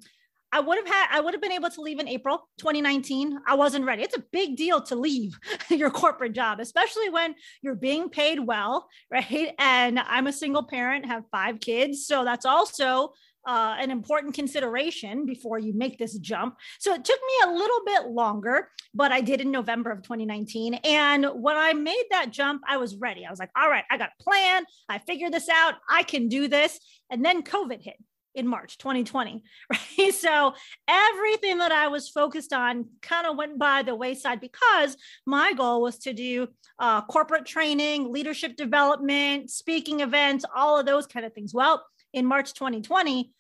I 0.53 0.59
would 0.59 0.79
have 0.79 0.87
had, 0.87 1.07
I 1.12 1.21
would 1.21 1.33
have 1.33 1.41
been 1.41 1.53
able 1.53 1.71
to 1.71 1.81
leave 1.81 2.00
in 2.00 2.09
April 2.09 2.49
2019. 2.59 3.39
I 3.47 3.55
wasn't 3.55 3.85
ready. 3.85 4.03
It's 4.03 4.17
a 4.17 4.25
big 4.33 4.57
deal 4.57 4.83
to 4.83 4.97
leave 4.97 5.39
your 5.69 5.91
corporate 5.91 6.33
job, 6.33 6.59
especially 6.59 7.09
when 7.09 7.37
you're 7.62 7.77
being 7.77 8.09
paid 8.09 8.41
well, 8.41 8.89
right? 9.11 9.55
And 9.59 10.00
I'm 10.00 10.27
a 10.27 10.33
single 10.33 10.65
parent, 10.65 11.07
have 11.07 11.23
five 11.31 11.61
kids. 11.61 12.05
So 12.07 12.25
that's 12.25 12.47
also 12.47 13.12
uh, 13.47 13.76
an 13.78 13.90
important 13.90 14.35
consideration 14.35 15.26
before 15.26 15.59
you 15.59 15.73
make 15.73 15.99
this 15.99 16.18
jump. 16.18 16.56
So 16.78 16.92
it 16.94 17.04
took 17.04 17.18
me 17.20 17.52
a 17.52 17.56
little 17.56 17.80
bit 17.87 18.09
longer, 18.09 18.68
but 18.94 19.12
I 19.12 19.20
did 19.20 19.40
in 19.40 19.50
November 19.50 19.90
of 19.90 20.02
2019. 20.02 20.75
And 20.85 21.26
when 21.35 21.56
I 21.56 21.73
made 21.73 22.04
that 22.11 22.30
jump, 22.30 22.62
I 22.68 22.76
was 22.76 22.97
ready. 22.97 23.25
I 23.25 23.30
was 23.30 23.38
like, 23.38 23.50
all 23.56 23.70
right, 23.70 23.85
I 23.90 23.97
got 23.97 24.11
a 24.18 24.23
plan. 24.23 24.64
I 24.88 24.99
figured 24.99 25.32
this 25.32 25.49
out. 25.49 25.75
I 25.88 26.02
can 26.02 26.28
do 26.28 26.49
this. 26.49 26.78
And 27.11 27.25
then 27.25 27.42
COVID 27.42 27.82
hit 27.82 27.97
in 28.35 28.47
March 28.47 28.78
2020, 28.78 29.42
right? 29.70 30.14
So 30.14 30.54
everything 30.88 31.59
that 31.59 31.73
I 31.73 31.88
was 31.88 32.09
focused 32.09 32.52
on 32.52 32.87
kind 33.02 33.26
of 33.26 33.37
went 33.37 33.59
by 33.59 33.82
the 33.82 33.94
wayside 33.94 34.40
because 34.40 34.97
my 35.26 35.52
goal 35.52 35.82
was 35.82 35.99
to 36.00 36.12
do 36.12 36.49
uh, 36.78 37.02
corporate 37.02 37.47
training, 37.47 38.12
leadership 38.12 38.56
development, 38.56 39.50
speaking 39.50 40.00
events, 40.00 40.44
all 40.54 40.78
of 40.78 40.87
those 40.87 41.06
kind 41.06 41.26
of 41.26 41.32
things. 41.32 41.52
Well, 41.52 41.85
in 42.12 42.26
March 42.26 42.55
2020, 42.55 43.33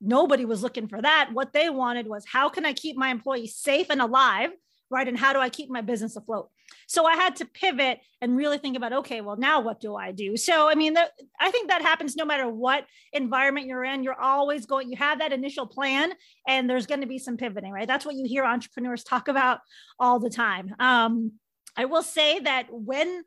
nobody 0.00 0.44
was 0.44 0.62
looking 0.62 0.88
for 0.88 1.00
that. 1.00 1.30
What 1.32 1.52
they 1.52 1.70
wanted 1.70 2.06
was 2.06 2.24
how 2.26 2.48
can 2.48 2.64
I 2.64 2.72
keep 2.72 2.96
my 2.96 3.08
employees 3.08 3.56
safe 3.56 3.86
and 3.90 4.00
alive? 4.00 4.50
Right. 4.90 5.06
And 5.06 5.18
how 5.18 5.34
do 5.34 5.38
I 5.38 5.50
keep 5.50 5.68
my 5.68 5.82
business 5.82 6.16
afloat? 6.16 6.48
So 6.86 7.04
I 7.04 7.14
had 7.14 7.36
to 7.36 7.44
pivot 7.44 8.00
and 8.22 8.36
really 8.36 8.56
think 8.56 8.74
about, 8.74 8.94
okay, 8.94 9.20
well, 9.20 9.36
now 9.36 9.60
what 9.60 9.80
do 9.80 9.94
I 9.94 10.12
do? 10.12 10.36
So, 10.38 10.68
I 10.68 10.74
mean, 10.74 10.94
the, 10.94 11.06
I 11.38 11.50
think 11.50 11.68
that 11.68 11.82
happens 11.82 12.16
no 12.16 12.24
matter 12.24 12.48
what 12.48 12.86
environment 13.12 13.66
you're 13.66 13.84
in. 13.84 14.02
You're 14.02 14.18
always 14.18 14.64
going, 14.64 14.90
you 14.90 14.96
have 14.96 15.18
that 15.18 15.32
initial 15.32 15.66
plan 15.66 16.12
and 16.46 16.68
there's 16.70 16.86
going 16.86 17.02
to 17.02 17.06
be 17.06 17.18
some 17.18 17.36
pivoting, 17.36 17.70
right? 17.70 17.86
That's 17.86 18.06
what 18.06 18.14
you 18.14 18.26
hear 18.26 18.44
entrepreneurs 18.44 19.04
talk 19.04 19.28
about 19.28 19.60
all 19.98 20.18
the 20.18 20.30
time. 20.30 20.74
Um, 20.78 21.32
I 21.76 21.84
will 21.84 22.02
say 22.02 22.40
that 22.40 22.66
when 22.70 23.24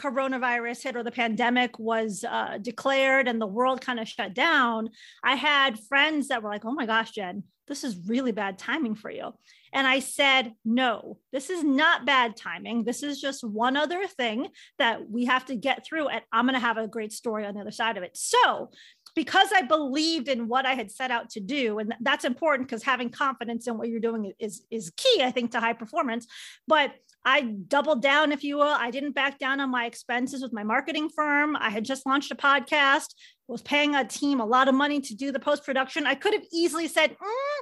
coronavirus 0.00 0.82
hit 0.82 0.96
or 0.96 1.02
the 1.02 1.10
pandemic 1.10 1.78
was 1.78 2.24
uh, 2.28 2.58
declared 2.60 3.28
and 3.28 3.40
the 3.40 3.46
world 3.46 3.80
kind 3.80 4.00
of 4.00 4.08
shut 4.08 4.34
down, 4.34 4.90
I 5.22 5.36
had 5.36 5.78
friends 5.78 6.28
that 6.28 6.42
were 6.42 6.48
like, 6.48 6.64
oh 6.64 6.72
my 6.72 6.86
gosh, 6.86 7.12
Jen, 7.12 7.44
this 7.68 7.84
is 7.84 8.08
really 8.08 8.32
bad 8.32 8.58
timing 8.58 8.94
for 8.94 9.10
you. 9.10 9.32
And 9.72 9.86
I 9.86 10.00
said, 10.00 10.54
no, 10.64 11.18
this 11.32 11.50
is 11.50 11.62
not 11.62 12.04
bad 12.04 12.36
timing. 12.36 12.82
This 12.82 13.04
is 13.04 13.20
just 13.20 13.44
one 13.44 13.76
other 13.76 14.06
thing 14.08 14.48
that 14.78 15.08
we 15.08 15.26
have 15.26 15.44
to 15.46 15.54
get 15.54 15.86
through. 15.86 16.08
And 16.08 16.22
I'm 16.32 16.46
going 16.46 16.54
to 16.54 16.60
have 16.60 16.78
a 16.78 16.88
great 16.88 17.12
story 17.12 17.46
on 17.46 17.54
the 17.54 17.60
other 17.60 17.70
side 17.70 17.96
of 17.96 18.02
it. 18.02 18.16
So, 18.16 18.70
because 19.14 19.48
I 19.54 19.62
believed 19.62 20.28
in 20.28 20.48
what 20.48 20.66
I 20.66 20.74
had 20.74 20.90
set 20.90 21.10
out 21.10 21.30
to 21.30 21.40
do, 21.40 21.78
and 21.78 21.94
that's 22.00 22.24
important 22.24 22.68
because 22.68 22.82
having 22.82 23.10
confidence 23.10 23.66
in 23.66 23.76
what 23.76 23.88
you're 23.88 24.00
doing 24.00 24.32
is, 24.38 24.64
is 24.70 24.92
key, 24.96 25.22
I 25.22 25.30
think, 25.30 25.52
to 25.52 25.60
high 25.60 25.72
performance. 25.72 26.26
But 26.66 26.92
I 27.24 27.42
doubled 27.42 28.02
down, 28.02 28.32
if 28.32 28.42
you 28.42 28.56
will. 28.56 28.62
I 28.62 28.90
didn't 28.90 29.12
back 29.12 29.38
down 29.38 29.60
on 29.60 29.70
my 29.70 29.84
expenses 29.84 30.42
with 30.42 30.52
my 30.52 30.62
marketing 30.62 31.10
firm. 31.14 31.56
I 31.56 31.70
had 31.70 31.84
just 31.84 32.06
launched 32.06 32.30
a 32.30 32.34
podcast, 32.34 33.14
was 33.46 33.62
paying 33.62 33.94
a 33.94 34.04
team 34.04 34.40
a 34.40 34.46
lot 34.46 34.68
of 34.68 34.74
money 34.74 35.00
to 35.00 35.14
do 35.14 35.30
the 35.30 35.40
post 35.40 35.64
production. 35.64 36.06
I 36.06 36.14
could 36.14 36.32
have 36.32 36.44
easily 36.52 36.88
said, 36.88 37.10
mm, 37.10 37.60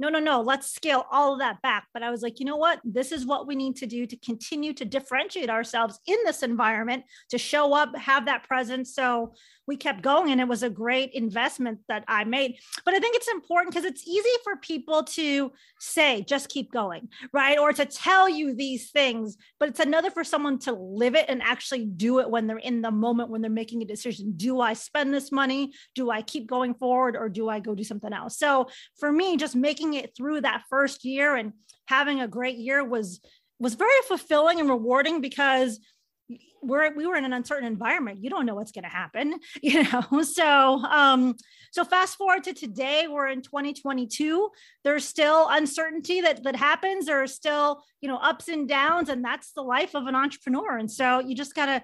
no, 0.00 0.08
no, 0.08 0.18
no, 0.18 0.40
let's 0.40 0.70
scale 0.70 1.04
all 1.10 1.34
of 1.34 1.40
that 1.40 1.60
back. 1.60 1.86
But 1.92 2.02
I 2.02 2.10
was 2.10 2.22
like, 2.22 2.40
you 2.40 2.46
know 2.46 2.56
what? 2.56 2.80
This 2.84 3.12
is 3.12 3.26
what 3.26 3.46
we 3.46 3.54
need 3.54 3.76
to 3.76 3.86
do 3.86 4.06
to 4.06 4.16
continue 4.16 4.72
to 4.72 4.86
differentiate 4.86 5.50
ourselves 5.50 6.00
in 6.06 6.16
this 6.24 6.42
environment, 6.42 7.04
to 7.28 7.36
show 7.36 7.74
up, 7.74 7.94
have 7.96 8.24
that 8.24 8.44
presence. 8.44 8.94
So 8.94 9.34
we 9.70 9.76
kept 9.76 10.02
going 10.02 10.32
and 10.32 10.40
it 10.40 10.48
was 10.48 10.64
a 10.64 10.68
great 10.68 11.12
investment 11.12 11.78
that 11.86 12.02
I 12.08 12.24
made. 12.24 12.56
But 12.84 12.94
I 12.94 12.98
think 12.98 13.14
it's 13.14 13.28
important 13.28 13.72
because 13.72 13.88
it's 13.88 14.04
easy 14.04 14.28
for 14.42 14.56
people 14.56 15.04
to 15.04 15.52
say, 15.78 16.22
just 16.22 16.48
keep 16.48 16.72
going, 16.72 17.08
right? 17.32 17.56
Or 17.56 17.72
to 17.72 17.84
tell 17.84 18.28
you 18.28 18.52
these 18.52 18.90
things, 18.90 19.36
but 19.60 19.68
it's 19.68 19.78
another 19.78 20.10
for 20.10 20.24
someone 20.24 20.58
to 20.60 20.72
live 20.72 21.14
it 21.14 21.26
and 21.28 21.40
actually 21.40 21.84
do 21.84 22.18
it 22.18 22.28
when 22.28 22.48
they're 22.48 22.58
in 22.58 22.82
the 22.82 22.90
moment 22.90 23.30
when 23.30 23.42
they're 23.42 23.50
making 23.50 23.80
a 23.82 23.86
decision. 23.86 24.32
Do 24.36 24.60
I 24.60 24.72
spend 24.72 25.14
this 25.14 25.30
money? 25.30 25.72
Do 25.94 26.10
I 26.10 26.22
keep 26.22 26.48
going 26.48 26.74
forward 26.74 27.16
or 27.16 27.28
do 27.28 27.48
I 27.48 27.60
go 27.60 27.76
do 27.76 27.84
something 27.84 28.12
else? 28.12 28.38
So 28.38 28.68
for 28.98 29.12
me, 29.12 29.36
just 29.36 29.54
making 29.54 29.89
it 29.94 30.14
through 30.16 30.42
that 30.42 30.64
first 30.68 31.04
year 31.04 31.36
and 31.36 31.52
having 31.86 32.20
a 32.20 32.28
great 32.28 32.56
year 32.56 32.84
was 32.84 33.20
was 33.58 33.74
very 33.74 33.90
fulfilling 34.08 34.58
and 34.58 34.68
rewarding 34.68 35.20
because 35.20 35.80
we're 36.62 36.94
we 36.94 37.06
were 37.06 37.16
in 37.16 37.24
an 37.24 37.32
uncertain 37.32 37.66
environment. 37.66 38.22
You 38.22 38.30
don't 38.30 38.46
know 38.46 38.54
what's 38.54 38.72
going 38.72 38.84
to 38.84 38.90
happen 38.90 39.34
you 39.62 39.84
know? 39.84 40.22
So 40.22 40.46
um 40.46 41.34
so 41.72 41.84
fast 41.84 42.16
forward 42.16 42.44
to 42.44 42.52
today 42.52 43.06
we're 43.08 43.28
in 43.28 43.42
2022 43.42 44.50
there's 44.82 45.04
still 45.04 45.48
uncertainty 45.48 46.20
that 46.20 46.42
that 46.44 46.56
happens. 46.56 47.06
There 47.06 47.22
are 47.22 47.26
still 47.26 47.82
you 48.00 48.08
know 48.08 48.16
ups 48.16 48.48
and 48.48 48.68
downs 48.68 49.08
and 49.08 49.24
that's 49.24 49.52
the 49.52 49.62
life 49.62 49.94
of 49.94 50.06
an 50.06 50.14
entrepreneur. 50.14 50.76
And 50.76 50.90
so 50.90 51.20
you 51.20 51.34
just 51.34 51.54
gotta 51.54 51.82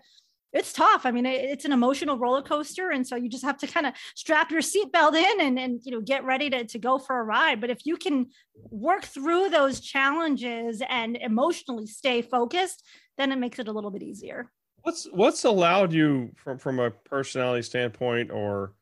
it's 0.52 0.72
tough. 0.72 1.04
I 1.04 1.10
mean, 1.10 1.26
it's 1.26 1.64
an 1.64 1.72
emotional 1.72 2.18
roller 2.18 2.42
coaster. 2.42 2.90
And 2.90 3.06
so 3.06 3.16
you 3.16 3.28
just 3.28 3.44
have 3.44 3.58
to 3.58 3.66
kind 3.66 3.86
of 3.86 3.94
strap 4.14 4.50
your 4.50 4.62
seatbelt 4.62 5.14
in 5.14 5.40
and, 5.40 5.58
and, 5.58 5.80
you 5.84 5.92
know, 5.92 6.00
get 6.00 6.24
ready 6.24 6.48
to, 6.50 6.64
to 6.64 6.78
go 6.78 6.98
for 6.98 7.18
a 7.18 7.24
ride. 7.24 7.60
But 7.60 7.70
if 7.70 7.84
you 7.84 7.96
can 7.96 8.28
work 8.70 9.04
through 9.04 9.50
those 9.50 9.80
challenges 9.80 10.82
and 10.88 11.16
emotionally 11.16 11.86
stay 11.86 12.22
focused, 12.22 12.84
then 13.18 13.32
it 13.32 13.36
makes 13.36 13.58
it 13.58 13.68
a 13.68 13.72
little 13.72 13.90
bit 13.90 14.02
easier. 14.02 14.50
What's 14.82 15.06
what's 15.12 15.44
allowed 15.44 15.92
you 15.92 16.30
from 16.36 16.58
from 16.58 16.78
a 16.78 16.92
personality 16.92 17.62
standpoint, 17.62 18.30
or 18.30 18.72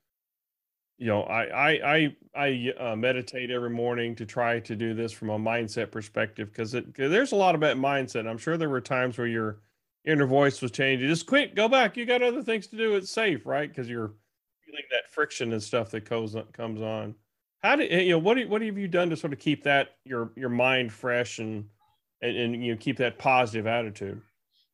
you 0.99 1.07
know, 1.07 1.23
I 1.23 1.45
I 1.45 1.95
I, 1.95 2.17
I 2.37 2.73
uh, 2.79 2.97
meditate 2.97 3.51
every 3.51 3.71
morning 3.71 4.15
to 4.17 4.27
try 4.27 4.61
to 4.61 4.77
do 4.77 4.93
this 4.93 5.13
from 5.13 5.31
a 5.31 5.39
mindset 5.39 5.91
perspective 5.91 6.51
because 6.51 6.75
it 6.75 6.95
cause 6.95 7.11
there's 7.11 7.33
a 7.33 7.37
lot 7.37 7.55
about 7.55 7.79
mindset. 7.79 8.29
I'm 8.29 8.37
sure 8.37 8.59
there 8.59 8.69
were 8.69 8.83
times 8.83 9.17
where 9.17 9.27
your 9.27 9.61
inner 10.05 10.27
voice 10.27 10.61
was 10.61 10.71
changing. 10.71 11.09
Just 11.09 11.27
quit, 11.27 11.55
go 11.55 11.69
back. 11.69 11.97
You 11.97 12.07
got 12.07 12.23
other 12.23 12.43
things 12.43 12.67
to 12.69 12.77
do. 12.77 12.95
It's 12.95 13.11
safe, 13.11 13.47
right? 13.47 13.69
Because 13.69 13.89
you're 13.89 14.13
feeling 14.65 14.85
that 14.91 15.11
friction 15.11 15.53
and 15.53 15.63
stuff 15.63 15.91
that 15.91 16.05
comes 16.05 16.37
comes 16.53 16.83
on. 16.83 17.15
How 17.63 17.77
do 17.77 17.85
you 17.85 18.11
know 18.11 18.19
what? 18.19 18.39
What 18.49 18.63
have 18.63 18.79
you 18.79 18.89
done 18.89 19.11
to 19.11 19.17
sort 19.17 19.33
of 19.33 19.39
keep 19.39 19.65
that 19.65 19.97
your 20.05 20.33
your 20.37 20.51
mind 20.51 20.93
fresh 20.93 21.39
and 21.39 21.65
and, 22.21 22.37
and 22.37 22.65
you 22.65 22.73
know 22.73 22.79
keep 22.79 22.99
that 22.99 23.19
positive 23.19 23.67
attitude? 23.67 24.21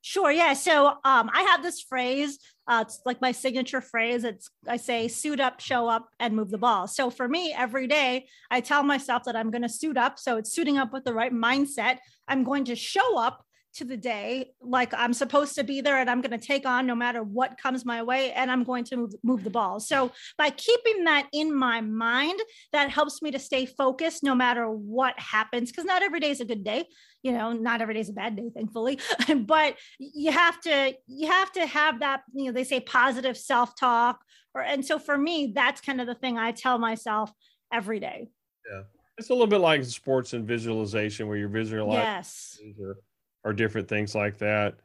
Sure. 0.03 0.33
Yeah. 0.33 0.55
So 0.55 0.89
um, 1.05 1.31
I 1.33 1.43
have 1.51 1.63
this 1.63 1.83
phrase. 1.83 2.39
Uh, 2.67 2.85
it's 2.87 3.01
like 3.05 3.21
my 3.21 3.33
signature 3.33 3.83
phrase. 3.83 4.25
It's 4.25 4.49
I 4.67 4.79
say 4.79 5.09
suit 5.09 5.41
up, 5.41 5.61
show 5.61 5.89
up, 5.89 6.09
and 6.19 6.35
move 6.35 6.51
the 6.51 6.59
ball. 6.59 6.87
So 6.87 7.11
for 7.11 7.29
me, 7.29 7.55
every 7.57 7.87
day 7.87 8.27
I 8.51 8.61
tell 8.61 8.83
myself 8.83 9.25
that 9.25 9.37
I'm 9.37 9.51
going 9.51 9.63
to 9.63 9.69
suit 9.69 9.99
up. 9.99 10.19
So 10.19 10.39
it's 10.39 10.53
suiting 10.53 10.79
up 10.79 10.93
with 10.93 11.05
the 11.05 11.13
right 11.13 11.33
mindset. 11.33 11.99
I'm 12.27 12.45
going 12.45 12.65
to 12.67 12.77
show 12.77 13.19
up 13.19 13.45
to 13.75 13.85
the 13.85 13.97
day 13.97 14.51
like 14.61 14.93
I'm 14.95 15.13
supposed 15.13 15.55
to 15.55 15.65
be 15.65 15.81
there 15.81 15.99
and 15.99 16.11
I'm 16.11 16.21
going 16.21 16.39
to 16.39 16.47
take 16.47 16.67
on 16.67 16.87
no 16.87 16.95
matter 16.95 17.23
what 17.23 17.59
comes 17.61 17.85
my 17.85 18.03
way 18.03 18.33
and 18.33 18.51
I'm 18.51 18.65
going 18.65 18.85
to 18.85 18.97
move, 18.97 19.15
move 19.23 19.45
the 19.45 19.51
ball. 19.51 19.81
So 19.81 20.11
by 20.37 20.51
keeping 20.51 21.05
that 21.05 21.29
in 21.33 21.55
my 21.55 21.81
mind, 21.81 22.41
that 22.73 22.91
helps 22.91 23.23
me 23.23 23.31
to 23.31 23.39
stay 23.39 23.67
focused 23.67 24.23
no 24.23 24.35
matter 24.35 24.69
what 24.69 25.19
happens 25.19 25.71
because 25.71 25.85
not 25.85 26.03
every 26.03 26.21
day 26.21 26.31
is 26.31 26.41
a 26.41 26.45
good 26.45 26.65
day. 26.65 26.87
You 27.23 27.33
know, 27.33 27.53
not 27.53 27.83
every 27.83 27.95
day 27.95 28.01
is 28.01 28.09
a 28.09 28.15
bad 28.15 28.35
day, 28.35 28.51
thankfully, 28.55 28.99
but 29.37 29.77
you 29.99 30.33
have 30.33 30.61
to 30.63 30.95
you 31.07 31.29
have 31.29 31.53
to 31.53 31.67
have 31.67 32.01
that, 32.01 32.23
you 32.33 32.47
know, 32.47 32.53
they 32.53 32.65
say 32.65 32.81
positive 32.81 33.37
self-talk 33.37 34.25
or 34.55 34.63
and 34.63 34.85
so 34.85 34.99
for 34.99 35.17
me, 35.17 35.53
that's 35.55 35.81
kind 35.81 36.01
of 36.01 36.07
the 36.07 36.15
thing 36.15 36.39
I 36.39 36.53
tell 36.53 36.79
myself 36.79 37.33
every 37.73 38.01
day. 38.01 38.29
Yeah. 38.71 38.83
It's 39.19 39.29
a 39.29 39.35
little 39.35 39.47
bit 39.47 39.59
like 39.59 39.85
sports 39.85 40.33
and 40.33 40.47
visualization 40.47 41.29
where 41.29 41.37
you're 41.37 41.49
visualizing 41.49 42.01
yes. 42.01 42.59
or 42.81 42.97
or 43.45 43.53
different 43.53 43.89
things 43.89 44.15
like 44.15 44.39
that. 44.39 44.77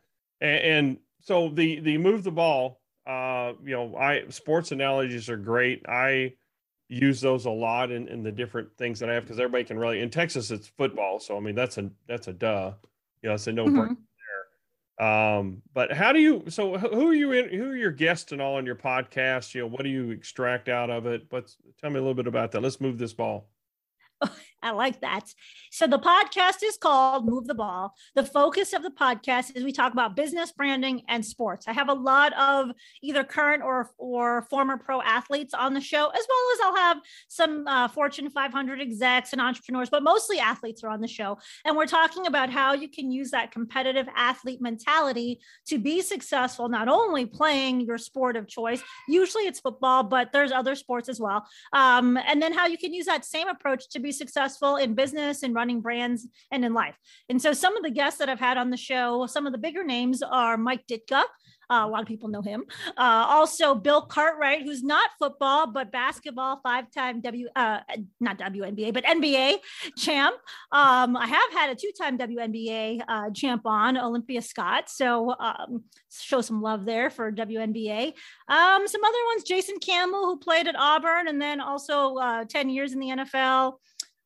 And, 0.41 0.59
and 0.59 0.97
so 1.21 1.49
the 1.49 1.79
the 1.79 1.97
move 1.97 2.23
the 2.23 2.31
ball, 2.31 2.81
uh, 3.07 3.53
you 3.63 3.75
know, 3.75 3.95
I 3.95 4.25
sports 4.29 4.71
analogies 4.71 5.29
are 5.29 5.37
great. 5.37 5.87
I 5.87 6.33
use 6.87 7.19
those 7.19 7.45
a 7.45 7.49
lot 7.49 7.91
in, 7.91 8.07
in 8.07 8.21
the 8.23 8.31
different 8.31 8.69
things 8.77 8.99
that 8.99 9.09
I 9.09 9.15
have 9.15 9.23
because 9.23 9.39
everybody 9.39 9.63
can 9.63 9.79
really 9.79 10.01
in 10.01 10.09
Texas 10.09 10.51
it's 10.51 10.67
football. 10.67 11.19
So 11.19 11.35
I 11.37 11.39
mean 11.39 11.55
that's 11.55 11.77
a 11.77 11.89
that's 12.07 12.27
a 12.27 12.33
duh. 12.33 12.73
You 13.21 13.29
know, 13.29 13.35
it's 13.35 13.47
a 13.47 13.51
no 13.51 13.65
brainer 13.65 13.89
mm-hmm. 13.89 13.93
there. 14.99 15.07
Um, 15.07 15.61
but 15.73 15.91
how 15.91 16.11
do 16.11 16.19
you 16.19 16.43
so 16.49 16.77
who 16.77 17.07
are 17.07 17.13
you 17.13 17.31
in 17.31 17.49
who 17.49 17.71
are 17.71 17.75
your 17.75 17.91
guests 17.91 18.31
and 18.31 18.41
all 18.41 18.55
on 18.55 18.65
your 18.65 18.75
podcast? 18.75 19.53
You 19.55 19.61
know, 19.61 19.67
what 19.67 19.81
do 19.81 19.89
you 19.89 20.11
extract 20.11 20.69
out 20.69 20.89
of 20.89 21.05
it? 21.07 21.29
But 21.29 21.55
tell 21.81 21.89
me 21.89 21.97
a 21.97 22.01
little 22.01 22.13
bit 22.13 22.27
about 22.27 22.51
that. 22.51 22.61
Let's 22.61 22.79
move 22.79 22.97
this 22.97 23.13
ball. 23.13 23.49
I 24.65 24.71
like 24.71 25.01
that. 25.01 25.31
So 25.71 25.85
the 25.85 25.99
podcast 25.99 26.63
is 26.63 26.75
called 26.75 27.27
Move 27.27 27.45
the 27.45 27.53
Ball. 27.53 27.93
The 28.15 28.23
focus 28.23 28.73
of 28.73 28.81
the 28.81 28.89
podcast 28.89 29.55
is 29.55 29.63
we 29.63 29.71
talk 29.71 29.93
about 29.93 30.15
business, 30.15 30.51
branding, 30.51 31.03
and 31.07 31.23
sports. 31.23 31.67
I 31.67 31.73
have 31.73 31.87
a 31.87 31.93
lot 31.93 32.33
of 32.33 32.71
either 33.03 33.23
current 33.23 33.61
or 33.61 33.91
or 33.99 34.41
former 34.49 34.77
pro 34.77 35.03
athletes 35.03 35.53
on 35.53 35.75
the 35.75 35.81
show, 35.81 36.07
as 36.07 36.25
well 36.27 36.53
as 36.53 36.59
I'll 36.63 36.75
have 36.77 36.97
some 37.27 37.67
uh, 37.67 37.87
Fortune 37.89 38.31
500 38.31 38.81
execs 38.81 39.33
and 39.33 39.41
entrepreneurs, 39.41 39.91
but 39.91 40.01
mostly 40.01 40.39
athletes 40.39 40.83
are 40.83 40.89
on 40.89 40.99
the 40.99 41.07
show. 41.07 41.37
And 41.63 41.77
we're 41.77 41.85
talking 41.85 42.25
about 42.25 42.49
how 42.49 42.73
you 42.73 42.89
can 42.89 43.11
use 43.11 43.29
that 43.31 43.51
competitive 43.51 44.07
athlete 44.15 44.61
mentality 44.61 45.41
to 45.67 45.77
be 45.77 46.01
successful, 46.01 46.69
not 46.69 46.87
only 46.87 47.27
playing 47.27 47.81
your 47.81 47.99
sport 47.99 48.35
of 48.35 48.47
choice. 48.47 48.81
Usually 49.07 49.43
it's 49.43 49.59
football, 49.59 50.01
but 50.01 50.31
there's 50.33 50.51
other 50.51 50.73
sports 50.73 51.07
as 51.07 51.19
well. 51.19 51.45
Um, 51.71 52.17
and 52.17 52.41
then 52.41 52.51
how 52.51 52.65
you 52.65 52.79
can 52.79 52.95
use 52.95 53.05
that 53.05 53.25
same 53.25 53.47
approach 53.47 53.89
to 53.89 53.99
be 53.99 54.11
successful 54.11 54.54
in 54.77 54.95
business 54.95 55.43
and 55.43 55.53
running 55.53 55.81
brands 55.81 56.27
and 56.51 56.63
in 56.65 56.73
life. 56.73 56.95
And 57.29 57.41
so 57.41 57.53
some 57.53 57.75
of 57.77 57.83
the 57.83 57.89
guests 57.89 58.19
that 58.19 58.29
I've 58.29 58.39
had 58.39 58.57
on 58.57 58.69
the 58.69 58.77
show, 58.77 59.25
some 59.27 59.45
of 59.45 59.51
the 59.51 59.57
bigger 59.57 59.83
names 59.83 60.21
are 60.21 60.57
Mike 60.57 60.85
Ditka. 60.87 61.23
Uh, 61.69 61.83
a 61.83 61.87
lot 61.87 62.01
of 62.01 62.07
people 62.07 62.29
know 62.29 62.41
him. 62.41 62.63
Uh, 62.97 63.25
also, 63.27 63.75
Bill 63.75 64.01
Cartwright, 64.01 64.63
who's 64.63 64.83
not 64.83 65.09
football 65.17 65.67
but 65.67 65.91
basketball, 65.91 66.59
five-time 66.61 67.21
W, 67.21 67.47
uh, 67.55 67.79
not 68.19 68.37
WNBA, 68.37 68.93
but 68.93 69.03
NBA 69.03 69.57
champ. 69.97 70.35
Um, 70.71 71.17
I 71.17 71.27
have 71.27 71.51
had 71.53 71.69
a 71.69 71.75
two-time 71.75 72.17
WNBA 72.17 73.01
uh, 73.07 73.29
champ 73.31 73.63
on, 73.65 73.97
Olympia 73.97 74.41
Scott. 74.41 74.89
So 74.89 75.35
um, 75.39 75.83
show 76.11 76.41
some 76.41 76.61
love 76.61 76.85
there 76.85 77.09
for 77.09 77.31
WNBA. 77.31 78.13
Um, 78.47 78.87
some 78.87 79.03
other 79.03 79.17
ones, 79.33 79.43
Jason 79.43 79.79
Campbell, 79.79 80.25
who 80.25 80.37
played 80.37 80.67
at 80.67 80.75
Auburn 80.77 81.27
and 81.27 81.41
then 81.41 81.59
also 81.59 82.15
uh, 82.17 82.45
ten 82.45 82.69
years 82.69 82.93
in 82.93 82.99
the 82.99 83.07
NFL. 83.07 83.73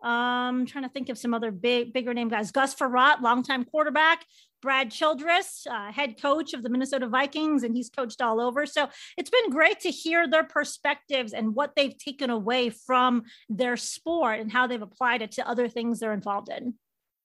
Um, 0.02 0.60
I'm 0.62 0.66
trying 0.66 0.86
to 0.86 0.90
think 0.90 1.10
of 1.10 1.18
some 1.18 1.34
other 1.34 1.52
big, 1.52 1.94
bigger 1.94 2.14
name 2.14 2.30
guys. 2.30 2.52
Gus 2.52 2.74
Frerotte, 2.74 3.22
longtime 3.22 3.66
quarterback. 3.66 4.26
Brad 4.62 4.92
Childress, 4.92 5.66
uh, 5.70 5.92
head 5.92 6.22
coach 6.22 6.54
of 6.54 6.64
the 6.64 6.70
Minnesota 6.70 7.08
Vikings, 7.08 7.64
and 7.64 7.76
he's 7.76 7.90
coached 7.90 8.22
all 8.22 8.42
over. 8.42 8.66
So 8.66 8.90
it's 9.18 9.30
been 9.30 9.50
great 9.50 9.80
to 9.82 9.90
hear 9.90 10.28
their 10.28 10.44
perspectives 10.44 11.34
and 11.34 11.56
what 11.56 11.76
they've 11.76 11.98
taken 11.98 12.30
away 12.30 12.70
from 12.70 13.24
their 13.48 13.78
sport 13.78 14.40
and 14.40 14.52
how 14.52 14.68
they've 14.68 14.82
applied 14.82 15.22
it 15.22 15.32
to 15.34 15.48
other 15.48 15.70
things 15.70 16.00
they're 16.00 16.14
involved 16.14 16.50
in. 16.50 16.74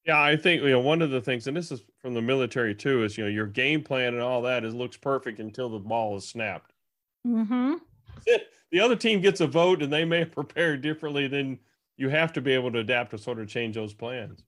Yeah, 0.06 0.22
I 0.22 0.36
think 0.36 0.62
you 0.62 0.70
know 0.70 0.80
one 0.80 1.00
of 1.00 1.10
the 1.10 1.20
things, 1.20 1.46
and 1.46 1.56
this 1.56 1.72
is 1.72 1.82
from 1.98 2.14
the 2.14 2.22
military 2.22 2.74
too, 2.74 3.04
is 3.04 3.16
you 3.16 3.24
know 3.24 3.30
your 3.30 3.46
game 3.46 3.82
plan 3.82 4.14
and 4.14 4.22
all 4.22 4.42
that 4.42 4.64
is 4.64 4.74
looks 4.74 4.98
perfect 4.98 5.40
until 5.40 5.70
the 5.70 5.78
ball 5.78 6.16
is 6.16 6.28
snapped. 6.28 6.72
Mm-hmm. 7.26 7.74
The 8.72 8.80
other 8.80 8.96
team 8.96 9.20
gets 9.20 9.40
a 9.40 9.46
vote, 9.46 9.84
and 9.84 9.92
they 9.92 10.04
may 10.04 10.24
prepare 10.24 10.76
differently. 10.76 11.28
Then 11.28 11.60
you 11.96 12.08
have 12.08 12.32
to 12.34 12.40
be 12.40 12.52
able 12.52 12.72
to 12.72 12.78
adapt 12.78 13.10
to 13.12 13.18
sort 13.18 13.38
of 13.38 13.48
change 13.48 13.74
those 13.74 13.94
plans. 13.94 14.44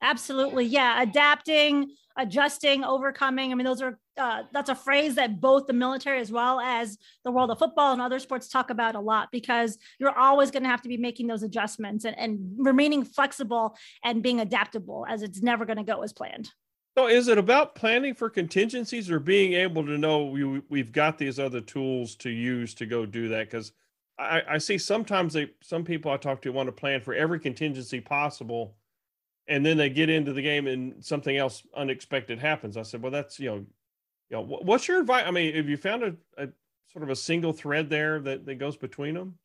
Absolutely. 0.00 0.64
Yeah. 0.64 1.02
Adapting, 1.02 1.90
adjusting, 2.16 2.84
overcoming. 2.84 3.50
I 3.50 3.54
mean, 3.54 3.64
those 3.64 3.82
are, 3.82 3.98
uh, 4.16 4.44
that's 4.52 4.70
a 4.70 4.74
phrase 4.74 5.16
that 5.16 5.40
both 5.40 5.66
the 5.66 5.72
military 5.72 6.20
as 6.20 6.30
well 6.30 6.60
as 6.60 6.98
the 7.24 7.32
world 7.32 7.50
of 7.50 7.58
football 7.58 7.92
and 7.92 8.00
other 8.00 8.18
sports 8.18 8.48
talk 8.48 8.70
about 8.70 8.94
a 8.94 9.00
lot 9.00 9.28
because 9.32 9.76
you're 9.98 10.16
always 10.16 10.50
going 10.50 10.62
to 10.62 10.68
have 10.68 10.82
to 10.82 10.88
be 10.88 10.96
making 10.96 11.26
those 11.26 11.42
adjustments 11.42 12.04
and, 12.04 12.16
and 12.18 12.38
remaining 12.58 13.04
flexible 13.04 13.76
and 14.04 14.22
being 14.22 14.40
adaptable 14.40 15.04
as 15.08 15.22
it's 15.22 15.42
never 15.42 15.64
going 15.64 15.78
to 15.78 15.84
go 15.84 16.02
as 16.02 16.12
planned. 16.12 16.50
So, 16.96 17.06
is 17.06 17.28
it 17.28 17.38
about 17.38 17.76
planning 17.76 18.12
for 18.12 18.28
contingencies 18.28 19.08
or 19.08 19.20
being 19.20 19.52
able 19.52 19.86
to 19.86 19.96
know 19.96 20.24
we, 20.24 20.62
we've 20.68 20.90
got 20.90 21.16
these 21.16 21.38
other 21.38 21.60
tools 21.60 22.16
to 22.16 22.30
use 22.30 22.74
to 22.74 22.86
go 22.86 23.06
do 23.06 23.28
that? 23.28 23.48
Because 23.48 23.70
I, 24.18 24.42
I 24.48 24.58
see 24.58 24.78
sometimes 24.78 25.32
they, 25.32 25.50
some 25.62 25.84
people 25.84 26.10
I 26.10 26.16
talk 26.16 26.42
to 26.42 26.50
want 26.50 26.66
to 26.66 26.72
plan 26.72 27.00
for 27.00 27.14
every 27.14 27.38
contingency 27.38 28.00
possible 28.00 28.74
and 29.46 29.64
then 29.64 29.76
they 29.76 29.88
get 29.88 30.10
into 30.10 30.32
the 30.32 30.42
game 30.42 30.66
and 30.66 31.02
something 31.04 31.36
else 31.36 31.62
unexpected 31.74 32.38
happens. 32.38 32.76
I 32.76 32.82
said, 32.82 33.02
well, 33.02 33.12
that's 33.12 33.40
you 33.40 33.48
know, 33.48 33.56
you 34.30 34.36
know, 34.36 34.42
what's 34.42 34.86
your 34.86 35.00
advice? 35.00 35.24
I 35.26 35.30
mean, 35.30 35.54
have 35.54 35.68
you 35.68 35.76
found 35.76 36.02
a, 36.02 36.14
a 36.36 36.48
sort 36.92 37.02
of 37.02 37.08
a 37.08 37.16
single 37.16 37.52
thread 37.52 37.88
there 37.88 38.20
that, 38.20 38.44
that 38.44 38.56
goes 38.56 38.76
between 38.76 39.14
them? 39.14 39.38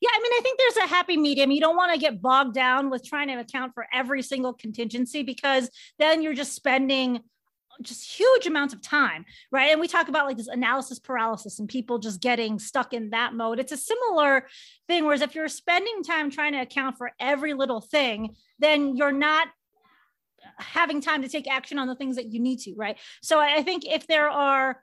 Yeah, 0.00 0.10
I 0.12 0.18
mean, 0.18 0.32
I 0.34 0.40
think 0.42 0.58
there's 0.58 0.76
a 0.84 0.88
happy 0.88 1.16
medium. 1.16 1.50
You 1.50 1.60
don't 1.60 1.76
want 1.76 1.92
to 1.94 1.98
get 1.98 2.20
bogged 2.20 2.54
down 2.54 2.90
with 2.90 3.04
trying 3.04 3.28
to 3.28 3.34
account 3.34 3.72
for 3.72 3.86
every 3.92 4.20
single 4.22 4.52
contingency 4.52 5.22
because 5.22 5.70
then 5.98 6.22
you're 6.22 6.34
just 6.34 6.54
spending 6.54 7.20
just 7.82 8.18
huge 8.18 8.46
amounts 8.46 8.74
of 8.74 8.82
time, 8.82 9.24
right? 9.50 9.70
And 9.70 9.80
we 9.80 9.88
talk 9.88 10.08
about 10.08 10.26
like 10.26 10.36
this 10.36 10.48
analysis 10.48 10.98
paralysis 10.98 11.58
and 11.58 11.68
people 11.68 11.98
just 11.98 12.20
getting 12.20 12.58
stuck 12.58 12.92
in 12.92 13.10
that 13.10 13.34
mode. 13.34 13.58
It's 13.58 13.72
a 13.72 13.76
similar 13.76 14.46
thing. 14.88 15.04
Whereas 15.04 15.22
if 15.22 15.34
you're 15.34 15.48
spending 15.48 16.02
time 16.02 16.30
trying 16.30 16.52
to 16.52 16.60
account 16.60 16.98
for 16.98 17.12
every 17.20 17.54
little 17.54 17.80
thing, 17.80 18.36
then 18.58 18.96
you're 18.96 19.12
not 19.12 19.48
having 20.58 21.00
time 21.00 21.22
to 21.22 21.28
take 21.28 21.50
action 21.50 21.78
on 21.78 21.86
the 21.86 21.94
things 21.94 22.16
that 22.16 22.32
you 22.32 22.40
need 22.40 22.60
to, 22.60 22.74
right? 22.74 22.98
So 23.22 23.40
I 23.40 23.62
think 23.62 23.84
if 23.86 24.06
there 24.06 24.30
are 24.30 24.80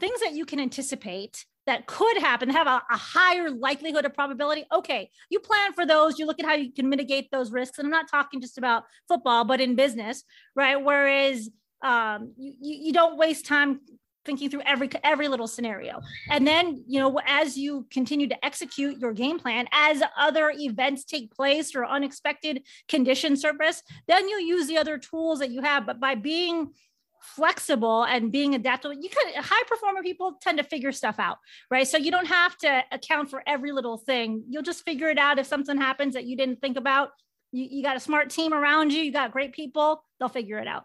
things 0.00 0.20
that 0.20 0.34
you 0.34 0.44
can 0.44 0.60
anticipate 0.60 1.44
that 1.66 1.86
could 1.86 2.18
happen, 2.18 2.50
have 2.50 2.66
a, 2.66 2.82
a, 2.90 2.96
higher 2.96 3.50
likelihood 3.50 4.04
of 4.04 4.12
probability. 4.12 4.64
Okay, 4.72 5.10
you 5.30 5.40
plan 5.40 5.72
for 5.72 5.86
those, 5.86 6.18
you 6.18 6.26
look 6.26 6.38
at 6.38 6.46
how 6.46 6.54
you 6.54 6.72
can 6.72 6.88
mitigate 6.88 7.30
those 7.30 7.50
risks. 7.50 7.78
And 7.78 7.86
I'm 7.86 7.92
not 7.92 8.10
talking 8.10 8.40
just 8.40 8.58
about 8.58 8.84
football, 9.08 9.44
but 9.44 9.60
in 9.60 9.74
business, 9.74 10.24
right? 10.54 10.76
Whereas 10.76 11.48
um, 11.84 12.32
you, 12.36 12.54
you 12.60 12.92
don't 12.92 13.16
waste 13.16 13.46
time 13.46 13.80
thinking 14.24 14.48
through 14.48 14.62
every 14.64 14.88
every 15.02 15.28
little 15.28 15.46
scenario. 15.46 16.00
And 16.30 16.46
then 16.46 16.82
you 16.86 16.98
know 16.98 17.20
as 17.26 17.56
you 17.56 17.86
continue 17.90 18.26
to 18.28 18.44
execute 18.44 18.98
your 18.98 19.12
game 19.12 19.38
plan 19.38 19.66
as 19.70 20.02
other 20.18 20.52
events 20.56 21.04
take 21.04 21.30
place 21.30 21.74
or 21.74 21.84
unexpected 21.84 22.62
conditions 22.88 23.40
surface 23.40 23.82
then 24.08 24.28
you 24.28 24.40
use 24.40 24.66
the 24.66 24.78
other 24.78 24.98
tools 24.98 25.38
that 25.38 25.50
you 25.50 25.62
have. 25.62 25.86
But 25.86 26.00
by 26.00 26.14
being 26.14 26.72
flexible 27.20 28.04
and 28.04 28.30
being 28.30 28.54
adaptable 28.54 28.94
you 28.94 29.08
can 29.08 29.42
high 29.42 29.62
performer 29.66 30.02
people 30.02 30.36
tend 30.42 30.58
to 30.58 30.64
figure 30.64 30.92
stuff 30.92 31.18
out 31.18 31.38
right? 31.70 31.86
So 31.86 31.96
you 31.96 32.10
don't 32.10 32.26
have 32.26 32.56
to 32.58 32.82
account 32.92 33.30
for 33.30 33.42
every 33.46 33.72
little 33.72 33.98
thing. 33.98 34.44
You'll 34.48 34.62
just 34.62 34.84
figure 34.84 35.08
it 35.08 35.18
out. 35.18 35.38
If 35.38 35.46
something 35.46 35.76
happens 35.76 36.14
that 36.14 36.24
you 36.24 36.36
didn't 36.36 36.60
think 36.60 36.76
about 36.76 37.10
you, 37.52 37.66
you 37.70 37.82
got 37.82 37.96
a 37.96 38.00
smart 38.00 38.30
team 38.30 38.52
around 38.52 38.92
you 38.92 39.02
you 39.02 39.12
got 39.12 39.32
great 39.32 39.52
people 39.52 40.02
they'll 40.18 40.28
figure 40.28 40.58
it 40.58 40.66
out 40.66 40.84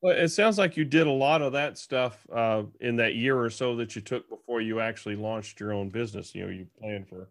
well, 0.00 0.16
it 0.16 0.28
sounds 0.28 0.58
like 0.58 0.76
you 0.76 0.84
did 0.84 1.06
a 1.06 1.12
lot 1.12 1.42
of 1.42 1.52
that 1.52 1.78
stuff 1.78 2.26
uh, 2.32 2.62
in 2.80 2.96
that 2.96 3.14
year 3.14 3.38
or 3.38 3.50
so 3.50 3.74
that 3.76 3.96
you 3.96 4.02
took 4.02 4.28
before 4.28 4.60
you 4.60 4.80
actually 4.80 5.16
launched 5.16 5.58
your 5.60 5.72
own 5.72 5.88
business. 5.88 6.34
You 6.34 6.44
know, 6.44 6.50
you 6.50 6.66
planned 6.80 7.08
for 7.08 7.28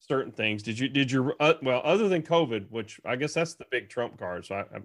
certain 0.00 0.32
things. 0.32 0.62
Did 0.62 0.78
you? 0.78 0.88
Did 0.88 1.10
you? 1.10 1.34
Uh, 1.38 1.54
well, 1.62 1.80
other 1.84 2.08
than 2.08 2.22
COVID, 2.22 2.70
which 2.70 3.00
I 3.04 3.16
guess 3.16 3.34
that's 3.34 3.54
the 3.54 3.66
big 3.70 3.88
trump 3.88 4.18
card. 4.18 4.46
So 4.46 4.56
I, 4.56 4.60
I, 4.60 4.80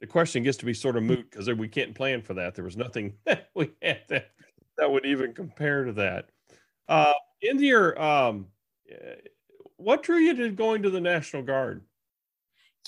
the 0.00 0.06
question 0.06 0.42
gets 0.42 0.56
to 0.58 0.64
be 0.64 0.74
sort 0.74 0.96
of 0.96 1.02
moot 1.02 1.30
because 1.30 1.48
we 1.50 1.68
can't 1.68 1.94
plan 1.94 2.22
for 2.22 2.34
that. 2.34 2.54
There 2.54 2.64
was 2.64 2.76
nothing 2.76 3.14
that 3.26 3.50
we 3.54 3.70
had 3.82 4.02
that 4.08 4.30
that 4.78 4.90
would 4.90 5.04
even 5.04 5.34
compare 5.34 5.84
to 5.84 5.92
that. 5.94 6.30
Uh, 6.88 7.12
in 7.42 7.62
your, 7.62 8.00
um, 8.00 8.46
eh, 8.90 9.16
what 9.76 10.02
drew 10.02 10.18
you 10.18 10.34
to 10.34 10.50
going 10.50 10.82
to 10.82 10.90
the 10.90 11.00
National 11.00 11.42
Guard? 11.42 11.82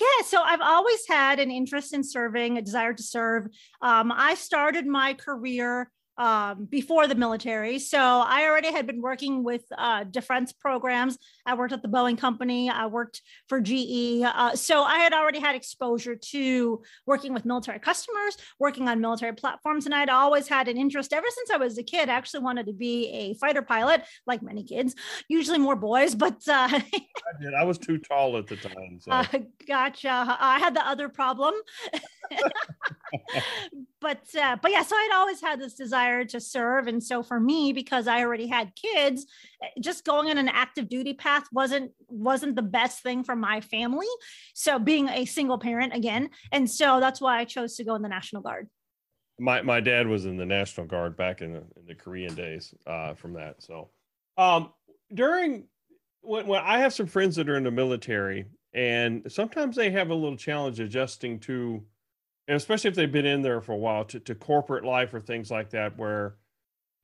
Yeah, 0.00 0.24
so 0.24 0.40
I've 0.40 0.62
always 0.62 1.06
had 1.06 1.38
an 1.40 1.50
interest 1.50 1.92
in 1.92 2.02
serving, 2.02 2.56
a 2.56 2.62
desire 2.62 2.94
to 2.94 3.02
serve. 3.02 3.48
Um, 3.82 4.10
I 4.10 4.34
started 4.34 4.86
my 4.86 5.12
career 5.12 5.90
um, 6.20 6.66
before 6.66 7.09
the 7.09 7.14
military. 7.14 7.78
So 7.78 7.98
I 7.98 8.44
already 8.44 8.70
had 8.70 8.87
been 8.87 9.00
working 9.00 9.42
with 9.42 9.62
uh, 9.76 10.04
defense 10.04 10.52
programs. 10.52 11.16
I 11.46 11.54
worked 11.54 11.72
at 11.72 11.80
the 11.80 11.88
Boeing 11.88 12.18
Company. 12.18 12.68
I 12.68 12.87
worked 12.87 13.22
for 13.48 13.59
GE. 13.59 14.22
Uh, 14.22 14.54
so 14.54 14.83
I 14.83 14.98
had 14.98 15.14
already 15.14 15.38
had 15.38 15.54
exposure 15.54 16.14
to 16.14 16.83
working 17.06 17.33
with 17.33 17.46
military 17.46 17.78
customers, 17.78 18.37
working 18.59 18.87
on 18.87 19.00
military 19.00 19.33
platforms, 19.33 19.87
and 19.87 19.94
I'd 19.94 20.11
always 20.11 20.46
had 20.46 20.68
an 20.68 20.76
interest 20.76 21.14
ever 21.14 21.26
since 21.35 21.50
I 21.50 21.56
was 21.56 21.78
a 21.78 21.83
kid. 21.83 22.11
I 22.11 22.12
actually 22.12 22.40
wanted 22.40 22.66
to 22.66 22.74
be 22.74 23.09
a 23.09 23.35
fighter 23.35 23.62
pilot, 23.62 24.02
like 24.26 24.42
many 24.42 24.62
kids, 24.62 24.94
usually 25.26 25.59
more 25.59 25.76
boys, 25.76 26.14
but 26.14 26.46
uh, 26.46 26.68
I 26.70 26.83
did. 27.40 27.54
I 27.54 27.64
was 27.64 27.78
too 27.78 27.96
tall 27.96 28.37
at 28.37 28.46
the 28.46 28.56
time. 28.56 28.98
So. 29.00 29.11
Uh, 29.11 29.24
gotcha. 29.66 30.37
I 30.38 30.59
had 30.59 30.76
the 30.76 30.87
other 30.87 31.09
problem. 31.09 31.54
but 34.00 34.22
uh, 34.40 34.56
but 34.62 34.70
yeah, 34.70 34.82
so 34.82 34.96
I'd 34.96 35.10
always 35.14 35.40
had 35.40 35.60
this 35.60 35.74
desire 35.74 36.24
to 36.26 36.40
serve, 36.40 36.86
and 36.86 37.02
so 37.02 37.22
for 37.22 37.38
me, 37.38 37.72
because 37.72 38.06
I 38.06 38.20
already 38.20 38.46
had 38.46 38.72
kids, 38.74 39.26
eh, 39.62 39.68
just 39.80 40.04
going 40.04 40.30
on 40.30 40.38
an 40.38 40.48
active 40.48 40.88
duty 40.88 41.14
path 41.14 41.44
wasn't 41.52 41.92
wasn't 42.08 42.56
the 42.56 42.62
best 42.62 43.02
thing 43.02 43.24
for 43.24 43.36
my 43.36 43.60
family. 43.60 44.08
So 44.54 44.78
being 44.78 45.08
a 45.08 45.24
single 45.24 45.58
parent 45.58 45.94
again, 45.94 46.30
and 46.52 46.70
so 46.70 47.00
that's 47.00 47.20
why 47.20 47.38
I 47.38 47.44
chose 47.44 47.76
to 47.76 47.84
go 47.84 47.94
in 47.94 48.02
the 48.02 48.08
National 48.08 48.42
Guard. 48.42 48.68
My 49.38 49.62
my 49.62 49.80
dad 49.80 50.06
was 50.06 50.24
in 50.24 50.36
the 50.36 50.46
National 50.46 50.86
Guard 50.86 51.16
back 51.16 51.42
in 51.42 51.52
the, 51.52 51.60
in 51.76 51.86
the 51.86 51.94
Korean 51.94 52.34
days. 52.34 52.74
Uh, 52.86 53.14
from 53.14 53.34
that, 53.34 53.62
so 53.62 53.90
um, 54.36 54.72
during 55.12 55.66
when, 56.22 56.46
when 56.46 56.60
I 56.60 56.78
have 56.78 56.92
some 56.92 57.06
friends 57.06 57.36
that 57.36 57.48
are 57.48 57.56
in 57.56 57.64
the 57.64 57.70
military, 57.70 58.46
and 58.72 59.22
sometimes 59.28 59.76
they 59.76 59.90
have 59.90 60.10
a 60.10 60.14
little 60.14 60.36
challenge 60.36 60.80
adjusting 60.80 61.40
to 61.40 61.82
and 62.50 62.56
especially 62.56 62.88
if 62.88 62.96
they've 62.96 63.12
been 63.12 63.26
in 63.26 63.42
there 63.42 63.60
for 63.60 63.72
a 63.72 63.76
while 63.76 64.04
to, 64.04 64.18
to 64.18 64.34
corporate 64.34 64.84
life 64.84 65.14
or 65.14 65.20
things 65.20 65.52
like 65.52 65.70
that 65.70 65.96
where 65.96 66.34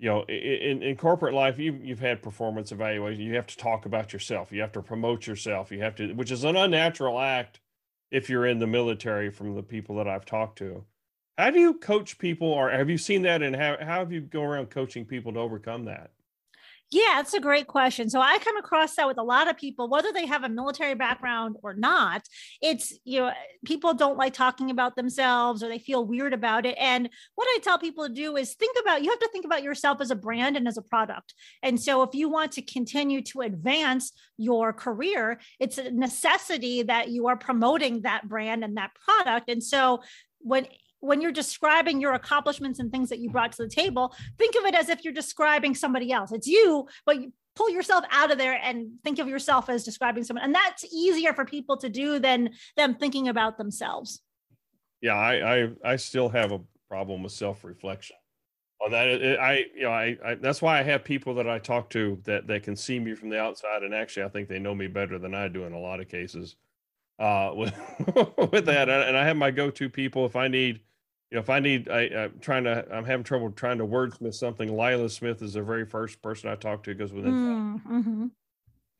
you 0.00 0.10
know 0.10 0.24
in, 0.24 0.82
in 0.82 0.96
corporate 0.96 1.34
life 1.34 1.56
you've, 1.56 1.84
you've 1.84 2.00
had 2.00 2.20
performance 2.20 2.72
evaluation 2.72 3.22
you 3.22 3.36
have 3.36 3.46
to 3.46 3.56
talk 3.56 3.86
about 3.86 4.12
yourself 4.12 4.50
you 4.50 4.60
have 4.60 4.72
to 4.72 4.82
promote 4.82 5.24
yourself 5.24 5.70
you 5.70 5.80
have 5.80 5.94
to 5.94 6.12
which 6.14 6.32
is 6.32 6.42
an 6.42 6.56
unnatural 6.56 7.20
act 7.20 7.60
if 8.10 8.28
you're 8.28 8.44
in 8.44 8.58
the 8.58 8.66
military 8.66 9.30
from 9.30 9.54
the 9.54 9.62
people 9.62 9.96
that 9.96 10.08
i've 10.08 10.24
talked 10.24 10.58
to. 10.58 10.84
How 11.38 11.50
do 11.50 11.60
you 11.60 11.74
coach 11.74 12.18
people 12.18 12.48
or 12.48 12.70
have 12.70 12.90
you 12.90 12.98
seen 12.98 13.22
that 13.22 13.42
and 13.42 13.54
how, 13.54 13.76
how 13.78 13.98
have 14.00 14.10
you 14.10 14.22
go 14.22 14.42
around 14.42 14.70
coaching 14.70 15.04
people 15.04 15.32
to 15.34 15.38
overcome 15.38 15.84
that 15.84 16.10
yeah, 16.92 17.14
that's 17.16 17.34
a 17.34 17.40
great 17.40 17.66
question. 17.66 18.08
So 18.08 18.20
I 18.20 18.38
come 18.38 18.56
across 18.56 18.94
that 18.94 19.08
with 19.08 19.18
a 19.18 19.22
lot 19.22 19.48
of 19.48 19.56
people, 19.56 19.88
whether 19.88 20.12
they 20.12 20.24
have 20.26 20.44
a 20.44 20.48
military 20.48 20.94
background 20.94 21.56
or 21.62 21.74
not. 21.74 22.22
It's, 22.62 22.96
you 23.04 23.20
know, 23.20 23.32
people 23.64 23.92
don't 23.92 24.16
like 24.16 24.34
talking 24.34 24.70
about 24.70 24.94
themselves 24.94 25.64
or 25.64 25.68
they 25.68 25.80
feel 25.80 26.06
weird 26.06 26.32
about 26.32 26.64
it. 26.64 26.76
And 26.78 27.10
what 27.34 27.48
I 27.48 27.58
tell 27.60 27.78
people 27.78 28.06
to 28.06 28.14
do 28.14 28.36
is 28.36 28.54
think 28.54 28.76
about, 28.80 29.02
you 29.02 29.10
have 29.10 29.18
to 29.18 29.28
think 29.32 29.44
about 29.44 29.64
yourself 29.64 30.00
as 30.00 30.12
a 30.12 30.16
brand 30.16 30.56
and 30.56 30.68
as 30.68 30.78
a 30.78 30.82
product. 30.82 31.34
And 31.60 31.80
so 31.80 32.02
if 32.02 32.14
you 32.14 32.28
want 32.28 32.52
to 32.52 32.62
continue 32.62 33.20
to 33.22 33.40
advance 33.40 34.12
your 34.38 34.72
career, 34.72 35.40
it's 35.58 35.78
a 35.78 35.90
necessity 35.90 36.84
that 36.84 37.08
you 37.08 37.26
are 37.26 37.36
promoting 37.36 38.02
that 38.02 38.28
brand 38.28 38.62
and 38.62 38.76
that 38.76 38.92
product. 38.94 39.50
And 39.50 39.62
so 39.62 40.02
when 40.38 40.68
when 41.06 41.20
you're 41.20 41.32
describing 41.32 42.00
your 42.00 42.14
accomplishments 42.14 42.78
and 42.78 42.90
things 42.90 43.08
that 43.08 43.20
you 43.20 43.30
brought 43.30 43.52
to 43.52 43.62
the 43.62 43.68
table, 43.68 44.14
think 44.38 44.54
of 44.56 44.64
it 44.64 44.74
as 44.74 44.88
if 44.88 45.04
you're 45.04 45.14
describing 45.14 45.74
somebody 45.74 46.10
else. 46.12 46.32
It's 46.32 46.46
you, 46.46 46.88
but 47.04 47.20
you 47.20 47.32
pull 47.54 47.70
yourself 47.70 48.04
out 48.10 48.30
of 48.30 48.38
there 48.38 48.60
and 48.62 48.90
think 49.04 49.18
of 49.18 49.28
yourself 49.28 49.70
as 49.70 49.84
describing 49.84 50.24
someone. 50.24 50.44
And 50.44 50.54
that's 50.54 50.84
easier 50.92 51.32
for 51.32 51.44
people 51.44 51.76
to 51.78 51.88
do 51.88 52.18
than 52.18 52.50
them 52.76 52.94
thinking 52.94 53.28
about 53.28 53.56
themselves. 53.56 54.20
Yeah, 55.00 55.14
I 55.14 55.54
I, 55.54 55.68
I 55.84 55.96
still 55.96 56.28
have 56.30 56.52
a 56.52 56.60
problem 56.88 57.22
with 57.22 57.32
self-reflection. 57.32 58.16
On 58.84 58.90
that, 58.90 59.08
it, 59.08 59.38
I 59.38 59.64
you 59.74 59.82
know 59.82 59.90
I, 59.90 60.16
I 60.24 60.34
that's 60.34 60.60
why 60.60 60.78
I 60.78 60.82
have 60.82 61.04
people 61.04 61.34
that 61.34 61.48
I 61.48 61.58
talk 61.58 61.88
to 61.90 62.20
that 62.24 62.46
that 62.48 62.62
can 62.62 62.76
see 62.76 62.98
me 62.98 63.14
from 63.14 63.30
the 63.30 63.40
outside, 63.40 63.82
and 63.82 63.94
actually 63.94 64.24
I 64.24 64.28
think 64.28 64.48
they 64.48 64.58
know 64.58 64.74
me 64.74 64.86
better 64.86 65.18
than 65.18 65.34
I 65.34 65.48
do 65.48 65.64
in 65.64 65.72
a 65.72 65.78
lot 65.78 66.00
of 66.00 66.08
cases. 66.08 66.56
uh, 67.18 67.52
with 67.54 67.74
with 68.52 68.66
that, 68.66 68.88
and 68.88 69.16
I 69.16 69.24
have 69.24 69.36
my 69.36 69.50
go-to 69.50 69.88
people 69.88 70.26
if 70.26 70.36
I 70.36 70.48
need. 70.48 70.80
You 71.30 71.36
know, 71.36 71.40
if 71.40 71.50
I 71.50 71.58
need, 71.58 71.88
I, 71.88 72.02
am 72.02 72.38
trying 72.40 72.64
to, 72.64 72.86
I'm 72.92 73.04
having 73.04 73.24
trouble 73.24 73.50
trying 73.50 73.78
to 73.78 73.86
wordsmith 73.86 74.34
something. 74.34 74.76
Lila 74.76 75.10
Smith 75.10 75.42
is 75.42 75.54
the 75.54 75.62
very 75.62 75.84
first 75.84 76.22
person 76.22 76.50
I 76.50 76.54
talk 76.54 76.84
to. 76.84 76.94
Goes 76.94 77.12
within. 77.12 77.32
Mm, 77.32 77.82
mm-hmm. 77.84 78.26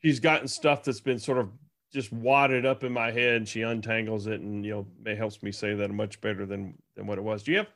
She's 0.02 0.18
gotten 0.18 0.48
stuff 0.48 0.82
that's 0.82 1.00
been 1.00 1.20
sort 1.20 1.38
of 1.38 1.50
just 1.92 2.12
wadded 2.12 2.66
up 2.66 2.82
in 2.82 2.92
my 2.92 3.12
head. 3.12 3.36
And 3.36 3.48
she 3.48 3.62
untangles 3.62 4.26
it, 4.26 4.40
and 4.40 4.64
you 4.64 4.72
know, 4.72 4.86
it 5.10 5.16
helps 5.16 5.42
me 5.42 5.52
say 5.52 5.74
that 5.74 5.90
much 5.90 6.20
better 6.20 6.46
than 6.46 6.74
than 6.96 7.06
what 7.06 7.18
it 7.18 7.22
was. 7.22 7.44
Do 7.44 7.52
you 7.52 7.58
have? 7.58 7.68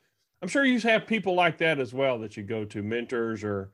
I'm 0.43 0.49
sure 0.49 0.65
you 0.65 0.81
have 0.81 1.07
people 1.07 1.35
like 1.35 1.59
that 1.59 1.79
as 1.79 1.93
well 1.93 2.19
that 2.19 2.37
you 2.37 2.43
go 2.43 2.65
to, 2.65 2.83
mentors 2.83 3.45
or 3.45 3.71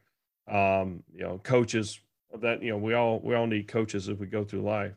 um, 0.48 1.02
you 1.12 1.22
know, 1.22 1.40
coaches. 1.42 2.00
That 2.38 2.62
you 2.62 2.70
know, 2.70 2.76
we 2.76 2.92
all 2.92 3.20
we 3.20 3.34
all 3.34 3.46
need 3.46 3.66
coaches 3.66 4.08
as 4.10 4.18
we 4.18 4.26
go 4.26 4.44
through 4.44 4.62
life. 4.62 4.92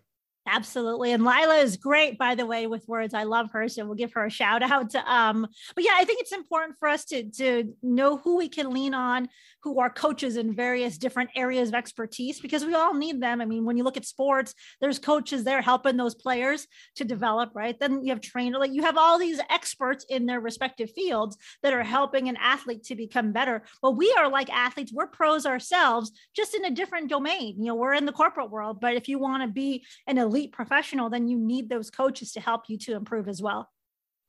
Absolutely. 0.51 1.11
And 1.11 1.23
Lila 1.23 1.57
is 1.57 1.77
great, 1.77 2.17
by 2.17 2.33
the 2.33 2.45
way, 2.45 2.65
with 2.65 2.87
words. 2.87 3.13
I 3.13 3.23
love 3.23 3.51
her. 3.51 3.67
So 3.69 3.85
we'll 3.85 3.93
give 3.93 4.13
her 4.13 4.25
a 4.25 4.31
shout 4.31 4.63
out. 4.63 4.95
Um, 4.95 5.47
but 5.75 5.83
yeah, 5.83 5.93
I 5.95 6.05
think 6.05 6.21
it's 6.21 6.31
important 6.31 6.77
for 6.79 6.87
us 6.87 7.05
to, 7.05 7.29
to 7.31 7.75
know 7.83 8.17
who 8.17 8.35
we 8.37 8.49
can 8.49 8.71
lean 8.71 8.95
on, 8.95 9.29
who 9.61 9.79
are 9.79 9.91
coaches 9.91 10.37
in 10.37 10.55
various 10.55 10.97
different 10.97 11.29
areas 11.35 11.69
of 11.69 11.75
expertise, 11.75 12.39
because 12.39 12.65
we 12.65 12.73
all 12.73 12.95
need 12.95 13.21
them. 13.21 13.41
I 13.41 13.45
mean, 13.45 13.63
when 13.63 13.77
you 13.77 13.83
look 13.83 13.97
at 13.97 14.05
sports, 14.05 14.55
there's 14.81 14.97
coaches 14.97 15.43
there 15.43 15.61
helping 15.61 15.97
those 15.97 16.15
players 16.15 16.65
to 16.95 17.05
develop, 17.05 17.51
right? 17.53 17.79
Then 17.79 18.03
you 18.03 18.09
have 18.09 18.21
trainer, 18.21 18.57
like 18.57 18.73
you 18.73 18.81
have 18.81 18.97
all 18.97 19.19
these 19.19 19.39
experts 19.51 20.05
in 20.09 20.25
their 20.25 20.39
respective 20.39 20.89
fields 20.91 21.37
that 21.61 21.73
are 21.73 21.83
helping 21.83 22.27
an 22.27 22.37
athlete 22.41 22.83
to 22.85 22.95
become 22.95 23.33
better. 23.33 23.63
But 23.83 23.91
we 23.91 24.11
are 24.17 24.29
like 24.29 24.49
athletes, 24.49 24.91
we're 24.91 25.07
pros 25.07 25.45
ourselves, 25.45 26.11
just 26.35 26.55
in 26.55 26.65
a 26.65 26.71
different 26.71 27.09
domain. 27.09 27.55
You 27.59 27.65
know, 27.65 27.75
we're 27.75 27.93
in 27.93 28.05
the 28.05 28.11
corporate 28.11 28.49
world, 28.49 28.81
but 28.81 28.95
if 28.95 29.07
you 29.07 29.19
want 29.19 29.43
to 29.43 29.49
be 29.49 29.85
an 30.07 30.17
elite 30.17 30.38
elite 30.39 30.51
professional, 30.51 31.09
then 31.09 31.27
you 31.27 31.37
need 31.37 31.69
those 31.69 31.89
coaches 31.89 32.31
to 32.33 32.39
help 32.39 32.69
you 32.69 32.77
to 32.77 32.95
improve 32.95 33.27
as 33.27 33.41
well. 33.41 33.69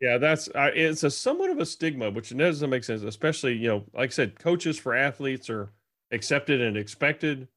Yeah, 0.01 0.19
that's 0.19 0.49
uh, 0.49 0.71
it's 0.75 1.03
a 1.03 1.11
somewhat 1.11 1.51
of 1.51 1.59
a 1.59 1.67
stigma, 1.67 2.11
which 2.11 2.35
doesn't 2.37 2.71
make 2.71 2.85
sense. 2.85 3.03
Especially, 3.03 3.55
you 3.55 3.69
know, 3.69 3.85
like 3.93 4.11
I 4.11 4.13
said, 4.13 4.39
coaches 4.39 4.79
for 4.79 4.95
athletes 4.95 5.51
are 5.51 5.73
accepted 6.11 6.61
and 6.61 6.77
expected. 6.77 7.49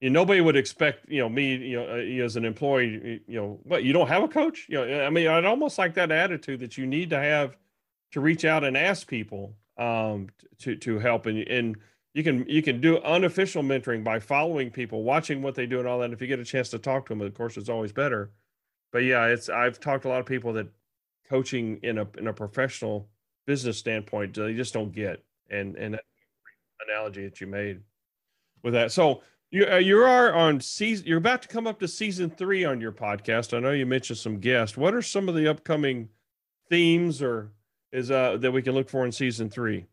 You 0.00 0.10
know, 0.10 0.20
nobody 0.20 0.40
would 0.40 0.56
expect, 0.56 1.08
you 1.08 1.20
know, 1.20 1.28
me, 1.28 1.54
you 1.54 1.76
know, 1.76 1.88
uh, 1.88 2.24
as 2.24 2.34
an 2.34 2.44
employee, 2.44 3.20
you 3.28 3.36
know, 3.40 3.60
what 3.62 3.84
you 3.84 3.92
don't 3.92 4.08
have 4.08 4.24
a 4.24 4.28
coach. 4.28 4.66
You 4.68 4.84
know, 4.84 5.04
I 5.04 5.10
mean, 5.10 5.28
I'd 5.28 5.44
almost 5.44 5.78
like 5.78 5.94
that 5.94 6.10
attitude 6.10 6.58
that 6.60 6.76
you 6.76 6.86
need 6.86 7.10
to 7.10 7.20
have 7.20 7.56
to 8.10 8.20
reach 8.20 8.44
out 8.44 8.64
and 8.64 8.76
ask 8.76 9.06
people 9.06 9.54
um, 9.78 10.28
to 10.58 10.74
to 10.76 10.98
help 10.98 11.26
and 11.26 11.38
and 11.38 11.76
you 12.14 12.22
can 12.22 12.46
you 12.48 12.62
can 12.62 12.80
do 12.80 12.98
unofficial 12.98 13.62
mentoring 13.62 14.04
by 14.04 14.18
following 14.18 14.70
people 14.70 15.02
watching 15.02 15.42
what 15.42 15.54
they 15.54 15.66
do 15.66 15.78
and 15.78 15.88
all 15.88 15.98
that. 15.98 16.06
And 16.06 16.14
if 16.14 16.20
you 16.20 16.26
get 16.26 16.38
a 16.38 16.44
chance 16.44 16.68
to 16.70 16.78
talk 16.78 17.06
to 17.06 17.10
them 17.10 17.22
of 17.22 17.34
course 17.34 17.56
it's 17.56 17.68
always 17.68 17.92
better. 17.92 18.30
But 18.92 19.04
yeah 19.04 19.26
it's 19.26 19.48
i've 19.48 19.80
talked 19.80 20.02
to 20.02 20.08
a 20.08 20.10
lot 20.10 20.20
of 20.20 20.26
people 20.26 20.52
that 20.54 20.68
coaching 21.28 21.78
in 21.82 21.98
a 21.98 22.06
in 22.18 22.26
a 22.26 22.32
professional 22.32 23.08
business 23.46 23.78
standpoint 23.78 24.34
they 24.34 24.54
just 24.54 24.74
don't 24.74 24.92
get. 24.92 25.24
And 25.50 25.76
and 25.76 25.94
that 25.94 26.04
analogy 26.88 27.24
that 27.24 27.40
you 27.40 27.46
made 27.46 27.80
with 28.62 28.74
that. 28.74 28.92
So 28.92 29.22
you 29.50 29.66
uh, 29.66 29.76
you 29.76 29.98
are 30.02 30.34
on 30.34 30.60
season 30.60 31.06
you're 31.06 31.18
about 31.18 31.42
to 31.42 31.48
come 31.48 31.66
up 31.66 31.80
to 31.80 31.88
season 31.88 32.28
three 32.28 32.64
on 32.64 32.80
your 32.80 32.92
podcast. 32.92 33.56
I 33.56 33.60
know 33.60 33.72
you 33.72 33.86
mentioned 33.86 34.18
some 34.18 34.38
guests. 34.38 34.76
What 34.76 34.94
are 34.94 35.02
some 35.02 35.28
of 35.28 35.34
the 35.34 35.48
upcoming 35.48 36.10
themes 36.68 37.22
or 37.22 37.52
is 37.90 38.10
uh 38.10 38.36
that 38.38 38.52
we 38.52 38.60
can 38.60 38.74
look 38.74 38.90
for 38.90 39.04
in 39.06 39.12
season 39.12 39.48
three 39.48 39.86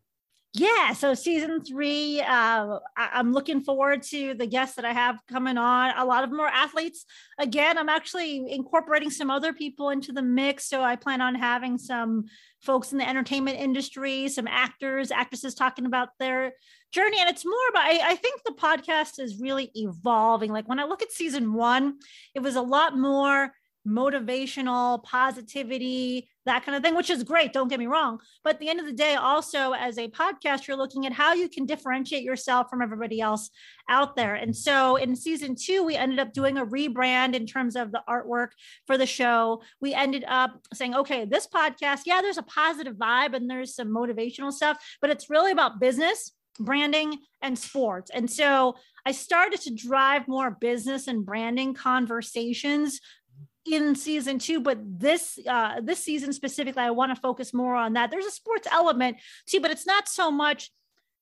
yeah 0.52 0.92
so 0.92 1.14
season 1.14 1.62
three 1.62 2.20
uh, 2.20 2.78
I- 2.96 3.20
am 3.20 3.32
looking 3.32 3.60
forward 3.60 4.02
to 4.04 4.34
the 4.34 4.46
guests 4.46 4.76
that 4.76 4.84
i 4.84 4.92
have 4.92 5.20
coming 5.30 5.56
on. 5.56 5.96
A 5.96 6.04
lot 6.04 6.24
of 6.24 6.32
more 6.32 6.48
athletes. 6.48 7.04
Again 7.38 7.78
i'm 7.78 7.88
actually 7.88 8.50
incorporating 8.50 9.10
some 9.10 9.30
other 9.30 9.52
people 9.52 9.90
into 9.90 10.12
the 10.12 10.22
mix 10.22 10.64
so 10.68 10.82
i 10.82 10.96
plan 10.96 11.20
on 11.20 11.34
having 11.34 11.78
some 11.78 12.24
folks 12.60 12.92
in 12.92 12.98
the 12.98 13.08
entertainment 13.08 13.58
industry 13.58 14.28
some 14.28 14.48
actors 14.48 15.10
actresses 15.10 15.54
talking 15.54 15.86
about 15.86 16.10
their 16.18 16.52
journey 16.92 17.18
and 17.20 17.30
it's 17.30 17.46
more 17.46 17.68
about 17.70 17.84
I, 17.84 18.00
I 18.10 18.14
think 18.16 18.42
the 18.44 18.52
podcast 18.52 19.20
is 19.20 19.40
really 19.40 19.70
evolving. 19.74 20.52
Like 20.52 20.68
when 20.68 20.80
i 20.80 20.84
look 20.84 21.02
at 21.02 21.12
season 21.12 21.52
one 21.52 21.98
it 22.34 22.40
was 22.40 22.56
a 22.56 22.62
lot 22.62 22.98
more 22.98 23.52
motivational, 23.86 25.02
positivity, 25.02 26.28
that 26.46 26.64
kind 26.64 26.76
of 26.76 26.82
thing, 26.82 26.96
which 26.96 27.10
is 27.10 27.22
great. 27.22 27.52
Don't 27.52 27.68
get 27.68 27.78
me 27.78 27.86
wrong. 27.86 28.18
But 28.42 28.54
at 28.54 28.60
the 28.60 28.68
end 28.68 28.80
of 28.80 28.86
the 28.86 28.92
day, 28.92 29.14
also 29.14 29.72
as 29.72 29.98
a 29.98 30.08
podcast, 30.08 30.66
you're 30.66 30.76
looking 30.76 31.06
at 31.06 31.12
how 31.12 31.34
you 31.34 31.48
can 31.48 31.66
differentiate 31.66 32.22
yourself 32.22 32.68
from 32.68 32.82
everybody 32.82 33.20
else 33.20 33.50
out 33.88 34.16
there. 34.16 34.34
And 34.34 34.56
so 34.56 34.96
in 34.96 35.14
season 35.16 35.54
two, 35.54 35.84
we 35.84 35.96
ended 35.96 36.18
up 36.18 36.32
doing 36.32 36.58
a 36.58 36.66
rebrand 36.66 37.34
in 37.34 37.46
terms 37.46 37.76
of 37.76 37.92
the 37.92 38.02
artwork 38.08 38.48
for 38.86 38.96
the 38.96 39.06
show. 39.06 39.62
We 39.80 39.94
ended 39.94 40.24
up 40.26 40.60
saying, 40.72 40.94
okay, 40.94 41.24
this 41.24 41.46
podcast, 41.46 42.00
yeah, 42.06 42.20
there's 42.22 42.38
a 42.38 42.42
positive 42.42 42.96
vibe 42.96 43.34
and 43.34 43.48
there's 43.48 43.74
some 43.74 43.88
motivational 43.88 44.52
stuff, 44.52 44.78
but 45.00 45.10
it's 45.10 45.30
really 45.30 45.52
about 45.52 45.80
business 45.80 46.32
branding 46.58 47.18
and 47.42 47.58
sports. 47.58 48.10
And 48.12 48.30
so 48.30 48.76
I 49.06 49.12
started 49.12 49.60
to 49.62 49.74
drive 49.74 50.28
more 50.28 50.50
business 50.50 51.06
and 51.06 51.24
branding 51.24 51.74
conversations 51.74 53.00
in 53.66 53.94
season 53.94 54.38
two 54.38 54.60
but 54.60 54.78
this 54.82 55.38
uh 55.46 55.80
this 55.82 56.02
season 56.02 56.32
specifically 56.32 56.82
i 56.82 56.90
want 56.90 57.14
to 57.14 57.20
focus 57.20 57.52
more 57.52 57.74
on 57.74 57.92
that. 57.92 58.10
There's 58.10 58.24
a 58.24 58.30
sports 58.30 58.66
element 58.70 59.18
too 59.46 59.60
but 59.60 59.70
it's 59.70 59.86
not 59.86 60.08
so 60.08 60.30
much 60.30 60.70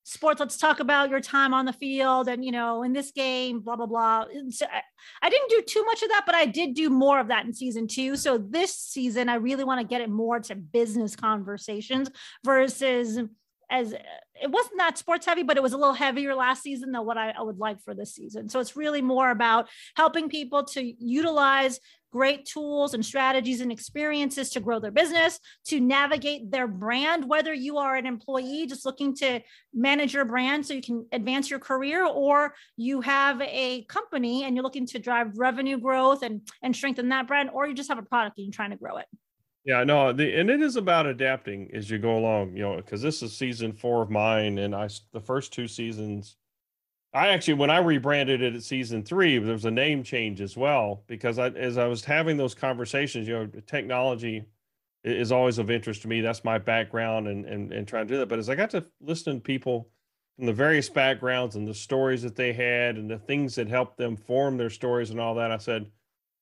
sports 0.05 0.41
let's 0.41 0.57
talk 0.57 0.81
about 0.81 1.11
your 1.11 1.21
time 1.21 1.53
on 1.53 1.67
the 1.67 1.73
field 1.73 2.29
and 2.29 2.45
you 2.45 2.53
know 2.53 2.83
in 2.83 2.93
this 2.93 3.11
game 3.11 3.61
blah 3.61 3.77
blah 3.77 3.87
blah. 3.87 4.25
So 4.51 4.67
I, 4.67 4.83
I 5.21 5.31
didn't 5.31 5.51
do 5.51 5.63
too 5.63 5.85
much 5.85 6.03
of 6.03 6.09
that 6.11 6.23
but 6.27 6.35
i 6.35 6.47
did 6.47 6.75
do 6.75 6.91
more 6.91 7.19
of 7.19 7.29
that 7.29 7.45
in 7.45 7.53
season 7.53 7.89
two. 7.89 8.17
So 8.17 8.39
this 8.39 8.75
season 8.75 9.29
i 9.29 9.35
really 9.35 9.65
want 9.65 9.81
to 9.81 9.87
get 9.87 10.01
it 10.01 10.11
more 10.11 10.39
to 10.41 10.55
business 10.55 11.17
conversations 11.17 12.09
versus 12.45 13.21
as 13.71 13.93
it 13.93 14.51
wasn't 14.51 14.79
that 14.79 14.99
sports 14.99 15.27
heavy, 15.27 15.43
but 15.43 15.57
it 15.57 15.63
was 15.63 15.73
a 15.73 15.77
little 15.77 15.95
heavier 15.95 16.35
last 16.35 16.63
season 16.63 16.93
than 16.93 17.05
what 17.05 17.19
I, 17.19 17.31
I, 17.31 17.43
would 17.43 17.59
like 17.59 17.83
for 17.83 17.95
this 17.95 18.15
season. 18.15 18.49
So 18.49 18.61
it's 18.61 18.77
really 18.77 19.03
more 19.03 19.31
about 19.31 19.69
helping 19.97 20.29
people 20.29 20.65
to 20.65 20.95
utilize 21.05 21.81
great 22.11 22.47
tools 22.47 22.95
and 22.95 23.05
strategies 23.05 23.61
and 23.61 23.71
experiences 23.71 24.51
to 24.51 24.61
grow 24.61 24.81
their 24.81 24.91
business, 24.91 25.39
to 25.67 25.81
navigate 25.81 26.51
their 26.51 26.67
brand, 26.67 27.29
whether 27.29 27.53
you 27.53 27.79
are 27.79 27.97
an 27.97 28.07
employee 28.07 28.67
just 28.67 28.87
looking 28.87 29.15
to 29.17 29.41
manage 29.75 30.15
your 30.15 30.25
brand 30.25 30.65
so 30.65 30.75
you 30.75 30.83
can 30.83 31.07
advance 31.13 31.51
your 31.51 31.59
career, 31.59 32.07
or 32.07 32.55
you 32.77 33.01
have 33.01 33.41
a 33.43 33.85
company 33.85 34.45
and 34.45 34.55
you're 34.55 34.63
looking 34.63 34.87
to 34.87 34.99
drive 34.99 35.39
revenue 35.39 35.79
growth 35.79 36.23
and, 36.23 36.41
and 36.63 36.75
strengthen 36.75 37.09
that 37.09 37.27
brand, 37.27 37.51
or 37.53 37.67
you 37.67 37.75
just 37.75 37.89
have 37.89 37.99
a 37.99 38.03
product 38.03 38.39
and 38.39 38.47
you're 38.47 38.53
trying 38.53 38.71
to 38.71 38.77
grow 38.77 38.97
it. 38.97 39.07
Yeah, 39.65 39.85
no, 39.85 40.13
the 40.15 40.35
and 40.35 40.49
it 40.49 40.63
is 40.63 40.77
about 40.77 41.05
adapting 41.05 41.71
as 41.75 41.91
you 41.91 41.99
go 41.99 42.17
along, 42.17 42.57
you 42.57 42.63
know, 42.63 42.77
because 42.77 43.03
this 43.03 43.23
is 43.23 43.37
season 43.37 43.73
four 43.73 44.03
of 44.03 44.09
mine, 44.09 44.57
and 44.59 44.75
I 44.75 44.89
the 45.13 45.21
first 45.21 45.53
two 45.53 45.69
seasons 45.69 46.37
I 47.15 47.29
actually, 47.29 47.55
when 47.55 47.71
I 47.71 47.79
rebranded 47.79 48.43
it 48.43 48.55
at 48.55 48.63
season 48.63 49.03
three, 49.03 49.39
there 49.39 49.53
was 49.53 49.65
a 49.65 49.71
name 49.71 50.03
change 50.03 50.41
as 50.41 50.57
well 50.57 51.05
because 51.07 51.39
I, 51.39 51.49
as 51.49 51.79
I 51.79 51.87
was 51.87 52.05
having 52.05 52.37
those 52.37 52.55
conversations, 52.55 53.27
you 53.27 53.35
know, 53.35 53.47
technology 53.67 54.45
is 55.05 55.33
always 55.33 55.59
of 55.59 55.71
interest 55.71 56.03
to 56.03 56.09
me. 56.09 56.21
That's 56.21 56.45
my 56.45 56.59
background 56.59 57.29
and 57.29 57.47
and 57.47 57.73
and 57.73 57.89
trying 57.89 58.07
to 58.07 58.15
do 58.15 58.19
that. 58.19 58.29
But 58.29 58.39
as 58.39 58.51
I 58.51 58.55
got 58.55 58.71
to 58.71 58.85
listen 59.01 59.37
to 59.37 59.41
people 59.41 59.89
from 60.37 60.47
the 60.47 60.53
various 60.53 60.89
backgrounds 60.89 61.57
and 61.57 61.67
the 61.67 61.75
stories 61.75 62.23
that 62.23 62.37
they 62.37 62.53
had 62.53 62.97
and 62.97 63.11
the 63.11 63.19
things 63.19 63.55
that 63.55 63.69
helped 63.69 63.97
them 63.97 64.17
form 64.17 64.57
their 64.57 64.71
stories 64.71 65.11
and 65.11 65.21
all 65.21 65.35
that, 65.37 65.51
I 65.51 65.59
said, 65.59 65.91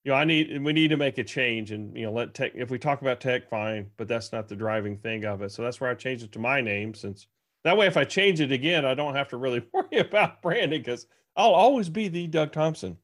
you 0.05 0.11
know, 0.13 0.17
I 0.19 0.25
need 0.25 0.63
we 0.63 0.73
need 0.73 0.89
to 0.89 0.97
make 0.97 1.19
a 1.19 1.25
change 1.25 1.71
and 1.71 1.97
you 1.97 2.07
know 2.07 2.13
let 2.13 2.35
tech. 2.35 2.53
If 2.55 2.71
we 2.71 2.79
talk 2.79 3.03
about 3.03 3.21
tech, 3.21 3.49
fine, 3.49 3.91
but 3.97 4.09
that's 4.09 4.33
not 4.33 4.49
the 4.49 4.57
driving 4.57 4.97
thing 4.99 5.25
of 5.25 5.43
it. 5.43 5.53
So 5.53 5.63
that's 5.63 5.81
where 5.81 5.91
I 5.91 5.95
changed 5.95 6.25
it 6.25 6.33
to 6.33 6.39
my 6.39 6.61
name 6.61 6.95
since 6.95 7.29
that 7.67 7.77
way, 7.77 7.89
if 7.89 7.97
I 7.97 8.05
change 8.05 8.41
it 8.41 8.53
again, 8.53 8.85
I 8.85 8.95
don't 8.95 9.17
have 9.17 9.27
to 9.31 9.37
really 9.37 9.67
worry 9.73 9.99
about 9.99 10.41
branding 10.41 10.81
because 10.81 11.09
I'll 11.35 11.51
always 11.51 11.89
be 11.89 12.07
the 12.07 12.29
Doug 12.29 12.53
Thompson. 12.53 12.97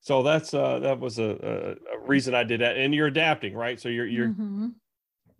So 0.00 0.22
that's 0.22 0.54
uh, 0.54 0.78
that 0.78 0.98
was 0.98 1.18
a, 1.18 1.76
a, 1.92 1.96
a, 1.96 2.06
reason 2.06 2.34
I 2.34 2.42
did 2.42 2.60
that. 2.62 2.78
And 2.78 2.94
you're 2.94 3.08
adapting, 3.08 3.54
right? 3.54 3.78
So 3.78 3.90
you're 3.90 4.06
you're 4.06 4.28
mm-hmm. 4.28 4.68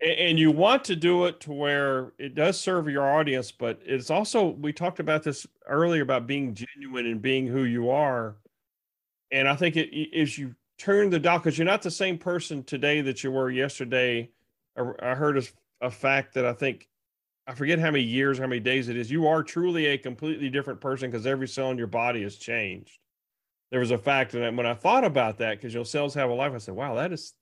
and 0.02 0.38
you 0.38 0.50
want 0.50 0.84
to 0.84 0.96
do 0.96 1.24
it 1.24 1.40
to 1.40 1.52
where 1.52 2.12
it 2.18 2.34
does 2.34 2.60
serve 2.60 2.88
your 2.88 3.08
audience, 3.08 3.50
but 3.50 3.80
it's 3.82 4.10
also 4.10 4.48
we 4.48 4.74
talked 4.74 5.00
about 5.00 5.22
this 5.22 5.46
earlier 5.66 6.02
about 6.02 6.26
being 6.26 6.54
genuine 6.54 7.06
and 7.06 7.22
being 7.22 7.46
who 7.46 7.64
you 7.64 7.88
are. 7.88 8.36
And 9.30 9.48
I 9.48 9.56
think 9.56 9.76
it 9.76 9.88
is 9.96 10.36
you 10.36 10.54
turn 10.78 11.08
the 11.08 11.18
dial 11.18 11.38
because 11.38 11.56
you're 11.56 11.64
not 11.64 11.80
the 11.80 11.90
same 11.90 12.18
person 12.18 12.62
today 12.62 13.00
that 13.00 13.24
you 13.24 13.30
were 13.30 13.50
yesterday. 13.50 14.28
I, 14.76 14.82
I 15.00 15.14
heard 15.14 15.38
a, 15.38 15.42
a 15.80 15.90
fact 15.90 16.34
that 16.34 16.44
I 16.44 16.52
think 16.52 16.88
I 17.46 17.54
forget 17.54 17.78
how 17.78 17.90
many 17.90 18.04
years, 18.04 18.38
how 18.38 18.46
many 18.46 18.60
days 18.60 18.88
it 18.88 18.96
is. 18.96 19.10
You 19.10 19.26
are 19.26 19.42
truly 19.42 19.86
a 19.86 19.98
completely 19.98 20.50
different 20.50 20.80
person 20.80 21.10
because 21.10 21.26
every 21.26 21.46
cell 21.46 21.70
in 21.70 21.78
your 21.78 21.86
body 21.86 22.22
has 22.22 22.36
changed. 22.36 22.98
There 23.70 23.80
was 23.80 23.90
a 23.90 23.98
fact, 23.98 24.34
and 24.34 24.56
when 24.56 24.66
I 24.66 24.74
thought 24.74 25.04
about 25.04 25.38
that, 25.38 25.58
because 25.58 25.74
your 25.74 25.84
cells 25.84 26.14
have 26.14 26.30
a 26.30 26.34
life, 26.34 26.52
I 26.52 26.58
said, 26.58 26.74
"Wow, 26.74 26.94
that 26.94 27.12
is 27.12 27.34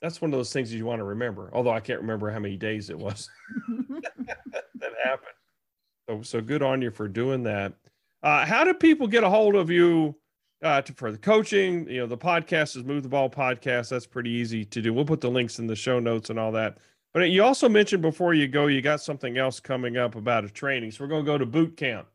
that's 0.00 0.20
one 0.20 0.32
of 0.32 0.38
those 0.38 0.52
things 0.52 0.70
that 0.70 0.76
you 0.76 0.86
want 0.86 1.00
to 1.00 1.04
remember." 1.04 1.50
Although 1.52 1.70
I 1.70 1.80
can't 1.80 2.00
remember 2.00 2.30
how 2.30 2.38
many 2.38 2.56
days 2.56 2.90
it 2.90 2.98
was 2.98 3.28
that 4.28 4.92
happened. 5.02 5.34
So, 6.08 6.22
so 6.22 6.40
good 6.40 6.62
on 6.62 6.82
you 6.82 6.90
for 6.90 7.08
doing 7.08 7.42
that. 7.44 7.74
Uh, 8.22 8.44
how 8.44 8.64
do 8.64 8.74
people 8.74 9.06
get 9.06 9.24
a 9.24 9.30
hold 9.30 9.56
of 9.56 9.68
you 9.68 10.16
uh, 10.62 10.80
to, 10.82 10.92
for 10.94 11.10
the 11.10 11.18
coaching. 11.18 11.88
You 11.88 12.00
know, 12.00 12.06
the 12.06 12.16
podcast 12.16 12.76
is 12.76 12.84
Move 12.84 13.02
the 13.02 13.08
Ball 13.08 13.28
Podcast. 13.28 13.88
That's 13.90 14.06
pretty 14.06 14.30
easy 14.30 14.64
to 14.66 14.80
do. 14.80 14.94
We'll 14.94 15.04
put 15.04 15.20
the 15.20 15.30
links 15.30 15.58
in 15.58 15.66
the 15.66 15.76
show 15.76 15.98
notes 15.98 16.30
and 16.30 16.38
all 16.38 16.52
that. 16.52 16.78
But 17.12 17.30
you 17.30 17.44
also 17.44 17.68
mentioned 17.68 18.00
before 18.00 18.32
you 18.32 18.48
go, 18.48 18.68
you 18.68 18.80
got 18.80 19.02
something 19.02 19.36
else 19.36 19.60
coming 19.60 19.98
up 19.98 20.14
about 20.14 20.44
a 20.44 20.48
training. 20.48 20.92
So 20.92 21.04
we're 21.04 21.08
going 21.08 21.24
to 21.24 21.30
go 21.30 21.38
to 21.38 21.44
boot 21.44 21.76
camp. 21.76 22.08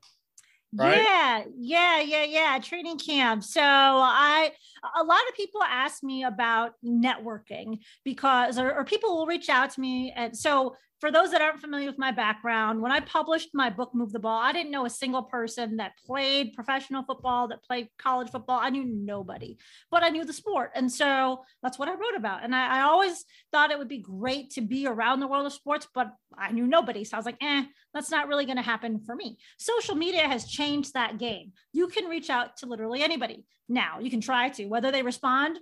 Right? 0.75 1.01
Yeah, 1.01 1.43
yeah, 1.58 2.01
yeah, 2.01 2.23
yeah. 2.23 2.60
Training 2.60 2.99
camp. 2.99 3.43
So 3.43 3.62
I, 3.62 4.51
a 4.99 5.03
lot 5.03 5.21
of 5.30 5.36
people 5.36 5.62
ask 5.63 6.03
me 6.03 6.23
about 6.23 6.73
networking 6.84 7.80
because, 8.03 8.60
or, 8.60 8.73
or 8.73 8.84
people 8.84 9.15
will 9.15 9.25
reach 9.25 9.49
out 9.49 9.71
to 9.71 9.82
me. 9.82 10.13
And 10.15 10.36
so 10.38 10.75
for 10.99 11.12
those 11.12 11.32
that 11.32 11.41
aren't 11.41 11.62
familiar 11.62 11.88
with 11.88 11.99
my 11.99 12.12
background, 12.12 12.82
when 12.82 12.91
I 12.91 13.01
published 13.01 13.49
my 13.53 13.69
book, 13.69 13.93
Move 13.93 14.12
the 14.12 14.19
Ball, 14.19 14.39
I 14.39 14.51
didn't 14.51 14.71
know 14.71 14.86
a 14.86 14.89
single 14.89 15.23
person 15.23 15.77
that 15.77 15.91
played 16.06 16.53
professional 16.53 17.03
football, 17.03 17.47
that 17.49 17.63
played 17.63 17.89
college 17.99 18.30
football. 18.30 18.60
I 18.60 18.71
knew 18.71 18.84
nobody, 18.84 19.58
but 19.91 20.03
I 20.03 20.10
knew 20.10 20.25
the 20.25 20.34
sport. 20.34 20.71
And 20.73 20.91
so 20.91 21.43
that's 21.62 21.77
what 21.77 21.88
I 21.88 21.93
wrote 21.93 22.15
about. 22.17 22.43
And 22.43 22.56
I, 22.56 22.80
I 22.80 22.82
always 22.82 23.25
thought 23.51 23.69
it 23.71 23.77
would 23.77 23.88
be 23.88 23.99
great 23.99 24.49
to 24.51 24.62
be 24.62 24.88
around 24.88 25.19
the 25.19 25.27
world 25.27 25.45
of 25.45 25.53
sports, 25.53 25.88
but 25.93 26.12
I 26.36 26.51
knew 26.51 26.65
nobody. 26.65 27.03
So 27.03 27.15
I 27.15 27.19
was 27.19 27.25
like, 27.27 27.38
eh, 27.41 27.65
that's 27.97 28.12
not 28.12 28.27
really 28.27 28.45
going 28.45 28.57
to 28.57 28.63
happen 28.63 28.99
for 28.99 29.15
me. 29.15 29.38
Social 29.57 29.95
media 29.95 30.27
has 30.27 30.45
changed 30.45 30.93
that 30.93 31.17
game. 31.17 31.51
You 31.73 31.88
can 31.88 32.05
reach 32.05 32.29
out 32.29 32.57
to 32.57 32.67
literally 32.67 33.01
anybody 33.01 33.45
now. 33.67 33.99
You 33.99 34.12
can 34.12 34.21
try 34.21 34.49
to, 34.49 34.65
whether 34.67 34.91
they 34.91 35.01
respond, 35.01 35.60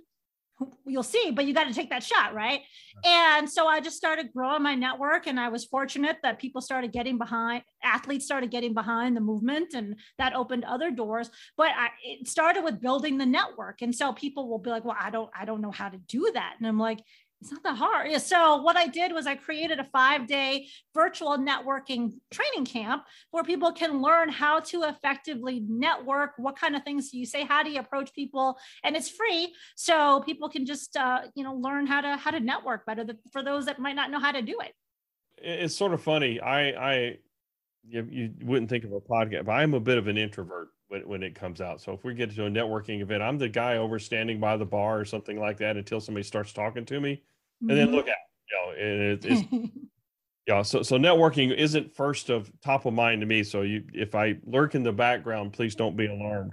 you'll 0.86 1.02
see, 1.02 1.30
but 1.32 1.46
you 1.46 1.52
got 1.52 1.66
to 1.66 1.74
take 1.74 1.90
that 1.90 2.02
shot, 2.02 2.34
right? 2.34 2.62
And 3.04 3.48
so 3.48 3.66
I 3.66 3.80
just 3.80 3.96
started 3.96 4.32
growing 4.34 4.62
my 4.62 4.74
network, 4.74 5.26
and 5.26 5.38
I 5.38 5.48
was 5.48 5.64
fortunate 5.64 6.18
that 6.22 6.38
people 6.38 6.60
started 6.60 6.92
getting 6.92 7.18
behind, 7.18 7.62
athletes 7.82 8.24
started 8.24 8.50
getting 8.50 8.72
behind 8.72 9.16
the 9.16 9.20
movement, 9.20 9.74
and 9.74 9.96
that 10.18 10.34
opened 10.34 10.64
other 10.64 10.90
doors. 10.90 11.30
But 11.56 11.70
I, 11.76 11.88
it 12.04 12.28
started 12.28 12.64
with 12.64 12.80
building 12.80 13.18
the 13.18 13.26
network, 13.26 13.82
and 13.82 13.94
so 13.94 14.12
people 14.12 14.48
will 14.48 14.58
be 14.58 14.70
like, 14.70 14.84
"Well, 14.84 14.96
I 14.98 15.10
don't, 15.10 15.30
I 15.38 15.44
don't 15.44 15.60
know 15.60 15.72
how 15.72 15.88
to 15.90 15.98
do 15.98 16.30
that," 16.32 16.54
and 16.58 16.66
I'm 16.66 16.78
like, 16.78 17.00
it's 17.46 17.52
not 17.52 17.62
that 17.62 17.76
hard. 17.76 18.10
Yeah, 18.10 18.18
so 18.18 18.56
what 18.56 18.76
I 18.76 18.88
did 18.88 19.12
was 19.12 19.26
I 19.26 19.36
created 19.36 19.78
a 19.78 19.84
five 19.84 20.26
day 20.26 20.66
virtual 20.92 21.38
networking 21.38 22.14
training 22.32 22.64
camp 22.64 23.04
where 23.30 23.44
people 23.44 23.72
can 23.72 24.02
learn 24.02 24.28
how 24.28 24.58
to 24.60 24.82
effectively 24.82 25.62
network. 25.68 26.32
What 26.38 26.58
kind 26.58 26.74
of 26.74 26.82
things 26.82 27.10
do 27.10 27.18
you 27.18 27.26
say? 27.26 27.44
How 27.44 27.62
do 27.62 27.70
you 27.70 27.78
approach 27.78 28.12
people? 28.12 28.58
And 28.82 28.96
it's 28.96 29.08
free, 29.08 29.54
so 29.76 30.22
people 30.26 30.48
can 30.48 30.66
just 30.66 30.96
uh, 30.96 31.20
you 31.36 31.44
know 31.44 31.54
learn 31.54 31.86
how 31.86 32.00
to 32.00 32.16
how 32.16 32.32
to 32.32 32.40
network 32.40 32.84
better 32.84 33.06
for 33.30 33.44
those 33.44 33.66
that 33.66 33.78
might 33.78 33.94
not 33.94 34.10
know 34.10 34.18
how 34.18 34.32
to 34.32 34.42
do 34.42 34.58
it. 34.60 34.72
It's 35.38 35.76
sort 35.76 35.92
of 35.92 36.02
funny. 36.02 36.40
I 36.40 36.70
I 36.70 37.18
you, 37.88 38.08
you 38.10 38.32
wouldn't 38.42 38.68
think 38.68 38.82
of 38.82 38.92
a 38.92 39.00
podcast, 39.00 39.44
but 39.44 39.52
I'm 39.52 39.74
a 39.74 39.80
bit 39.80 39.98
of 39.98 40.08
an 40.08 40.18
introvert 40.18 40.70
when, 40.88 41.02
when 41.02 41.22
it 41.22 41.36
comes 41.36 41.60
out. 41.60 41.80
So 41.80 41.92
if 41.92 42.02
we 42.02 42.14
get 42.14 42.34
to 42.34 42.46
a 42.46 42.50
networking 42.50 43.02
event, 43.02 43.22
I'm 43.22 43.38
the 43.38 43.48
guy 43.48 43.76
over 43.76 44.00
standing 44.00 44.40
by 44.40 44.56
the 44.56 44.64
bar 44.64 44.98
or 44.98 45.04
something 45.04 45.38
like 45.38 45.58
that 45.58 45.76
until 45.76 46.00
somebody 46.00 46.24
starts 46.24 46.52
talking 46.52 46.84
to 46.86 47.00
me, 47.00 47.22
and 47.60 47.70
mm-hmm. 47.70 47.76
then 47.76 47.92
look 47.92 48.08
at 48.08 48.16
you 48.50 48.56
know 48.56 48.72
it, 48.76 49.24
it's 49.24 49.70
yeah. 50.46 50.62
So 50.62 50.82
so 50.82 50.96
networking 50.98 51.54
isn't 51.54 51.94
first 51.94 52.30
of 52.30 52.50
top 52.62 52.86
of 52.86 52.94
mind 52.94 53.20
to 53.20 53.26
me. 53.26 53.42
So 53.42 53.62
you 53.62 53.84
if 53.92 54.14
I 54.14 54.36
lurk 54.44 54.74
in 54.74 54.82
the 54.82 54.92
background, 54.92 55.52
please 55.52 55.74
don't 55.74 55.96
be 55.96 56.06
alarmed 56.06 56.52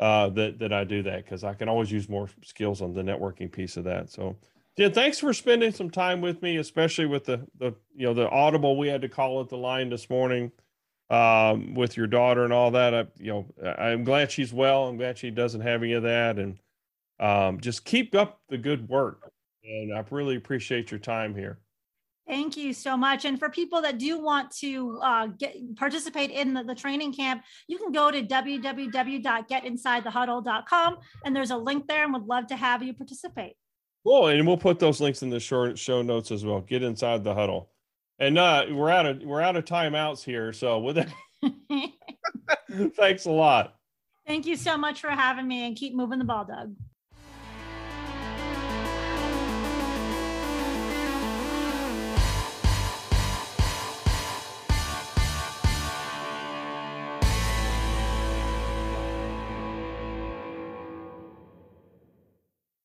uh, 0.00 0.28
that 0.30 0.58
that 0.58 0.72
I 0.72 0.84
do 0.84 1.02
that 1.02 1.24
because 1.24 1.44
I 1.44 1.54
can 1.54 1.68
always 1.68 1.90
use 1.90 2.08
more 2.08 2.28
skills 2.44 2.82
on 2.82 2.92
the 2.92 3.02
networking 3.02 3.50
piece 3.50 3.76
of 3.76 3.84
that. 3.84 4.10
So. 4.10 4.36
Yeah, 4.76 4.90
thanks 4.90 5.18
for 5.18 5.32
spending 5.32 5.72
some 5.72 5.90
time 5.90 6.20
with 6.20 6.40
me, 6.40 6.58
especially 6.58 7.06
with 7.06 7.24
the 7.24 7.44
the 7.58 7.74
you 7.96 8.06
know 8.06 8.14
the 8.14 8.30
audible 8.30 8.78
we 8.78 8.86
had 8.86 9.02
to 9.02 9.08
call 9.08 9.40
at 9.40 9.48
the 9.48 9.56
line 9.56 9.90
this 9.90 10.08
morning 10.08 10.52
um, 11.10 11.74
with 11.74 11.96
your 11.96 12.06
daughter 12.06 12.44
and 12.44 12.52
all 12.52 12.70
that. 12.72 12.94
I, 12.94 13.06
you 13.18 13.32
know, 13.32 13.74
I'm 13.78 14.04
glad 14.04 14.30
she's 14.30 14.52
well. 14.52 14.86
I'm 14.86 14.96
glad 14.96 15.18
she 15.18 15.30
doesn't 15.30 15.60
have 15.60 15.82
any 15.82 15.94
of 15.94 16.02
that, 16.04 16.38
and 16.38 16.58
um, 17.20 17.60
just 17.60 17.84
keep 17.84 18.14
up 18.14 18.40
the 18.48 18.58
good 18.58 18.88
work. 18.88 19.32
And 19.64 19.94
I 19.94 20.04
really 20.10 20.36
appreciate 20.36 20.90
your 20.90 21.00
time 21.00 21.34
here. 21.34 21.58
Thank 22.28 22.56
you 22.58 22.74
so 22.74 22.96
much. 22.96 23.24
And 23.24 23.38
for 23.38 23.48
people 23.48 23.80
that 23.82 23.98
do 23.98 24.20
want 24.22 24.50
to 24.58 25.00
uh, 25.02 25.26
get 25.28 25.56
participate 25.76 26.30
in 26.30 26.52
the, 26.52 26.62
the, 26.62 26.74
training 26.74 27.14
camp, 27.14 27.42
you 27.68 27.78
can 27.78 27.90
go 27.90 28.10
to 28.10 28.22
www.getinsidethehuddle.com 28.22 30.98
and 31.24 31.34
there's 31.34 31.50
a 31.50 31.56
link 31.56 31.88
there 31.88 32.04
and 32.04 32.12
would 32.12 32.26
love 32.26 32.46
to 32.48 32.56
have 32.56 32.82
you 32.82 32.92
participate. 32.92 33.54
Cool. 34.04 34.26
And 34.26 34.46
we'll 34.46 34.58
put 34.58 34.78
those 34.78 35.00
links 35.00 35.22
in 35.22 35.30
the 35.30 35.40
show, 35.40 35.74
show 35.74 36.02
notes 36.02 36.30
as 36.30 36.44
well. 36.44 36.60
Get 36.60 36.82
inside 36.82 37.24
the 37.24 37.34
huddle. 37.34 37.70
And 38.18 38.36
uh, 38.36 38.66
we're 38.72 38.90
out 38.90 39.06
of 39.06 39.22
we're 39.22 39.40
out 39.40 39.56
of 39.56 39.64
timeouts 39.64 40.22
here. 40.22 40.52
So 40.52 40.80
with 40.80 40.96
that, 40.96 41.08
thanks 42.96 43.24
a 43.24 43.30
lot. 43.30 43.76
Thank 44.26 44.44
you 44.44 44.56
so 44.56 44.76
much 44.76 45.00
for 45.00 45.08
having 45.08 45.48
me 45.48 45.66
and 45.66 45.74
keep 45.76 45.94
moving 45.94 46.18
the 46.18 46.24
ball, 46.24 46.44
Doug. 46.44 46.74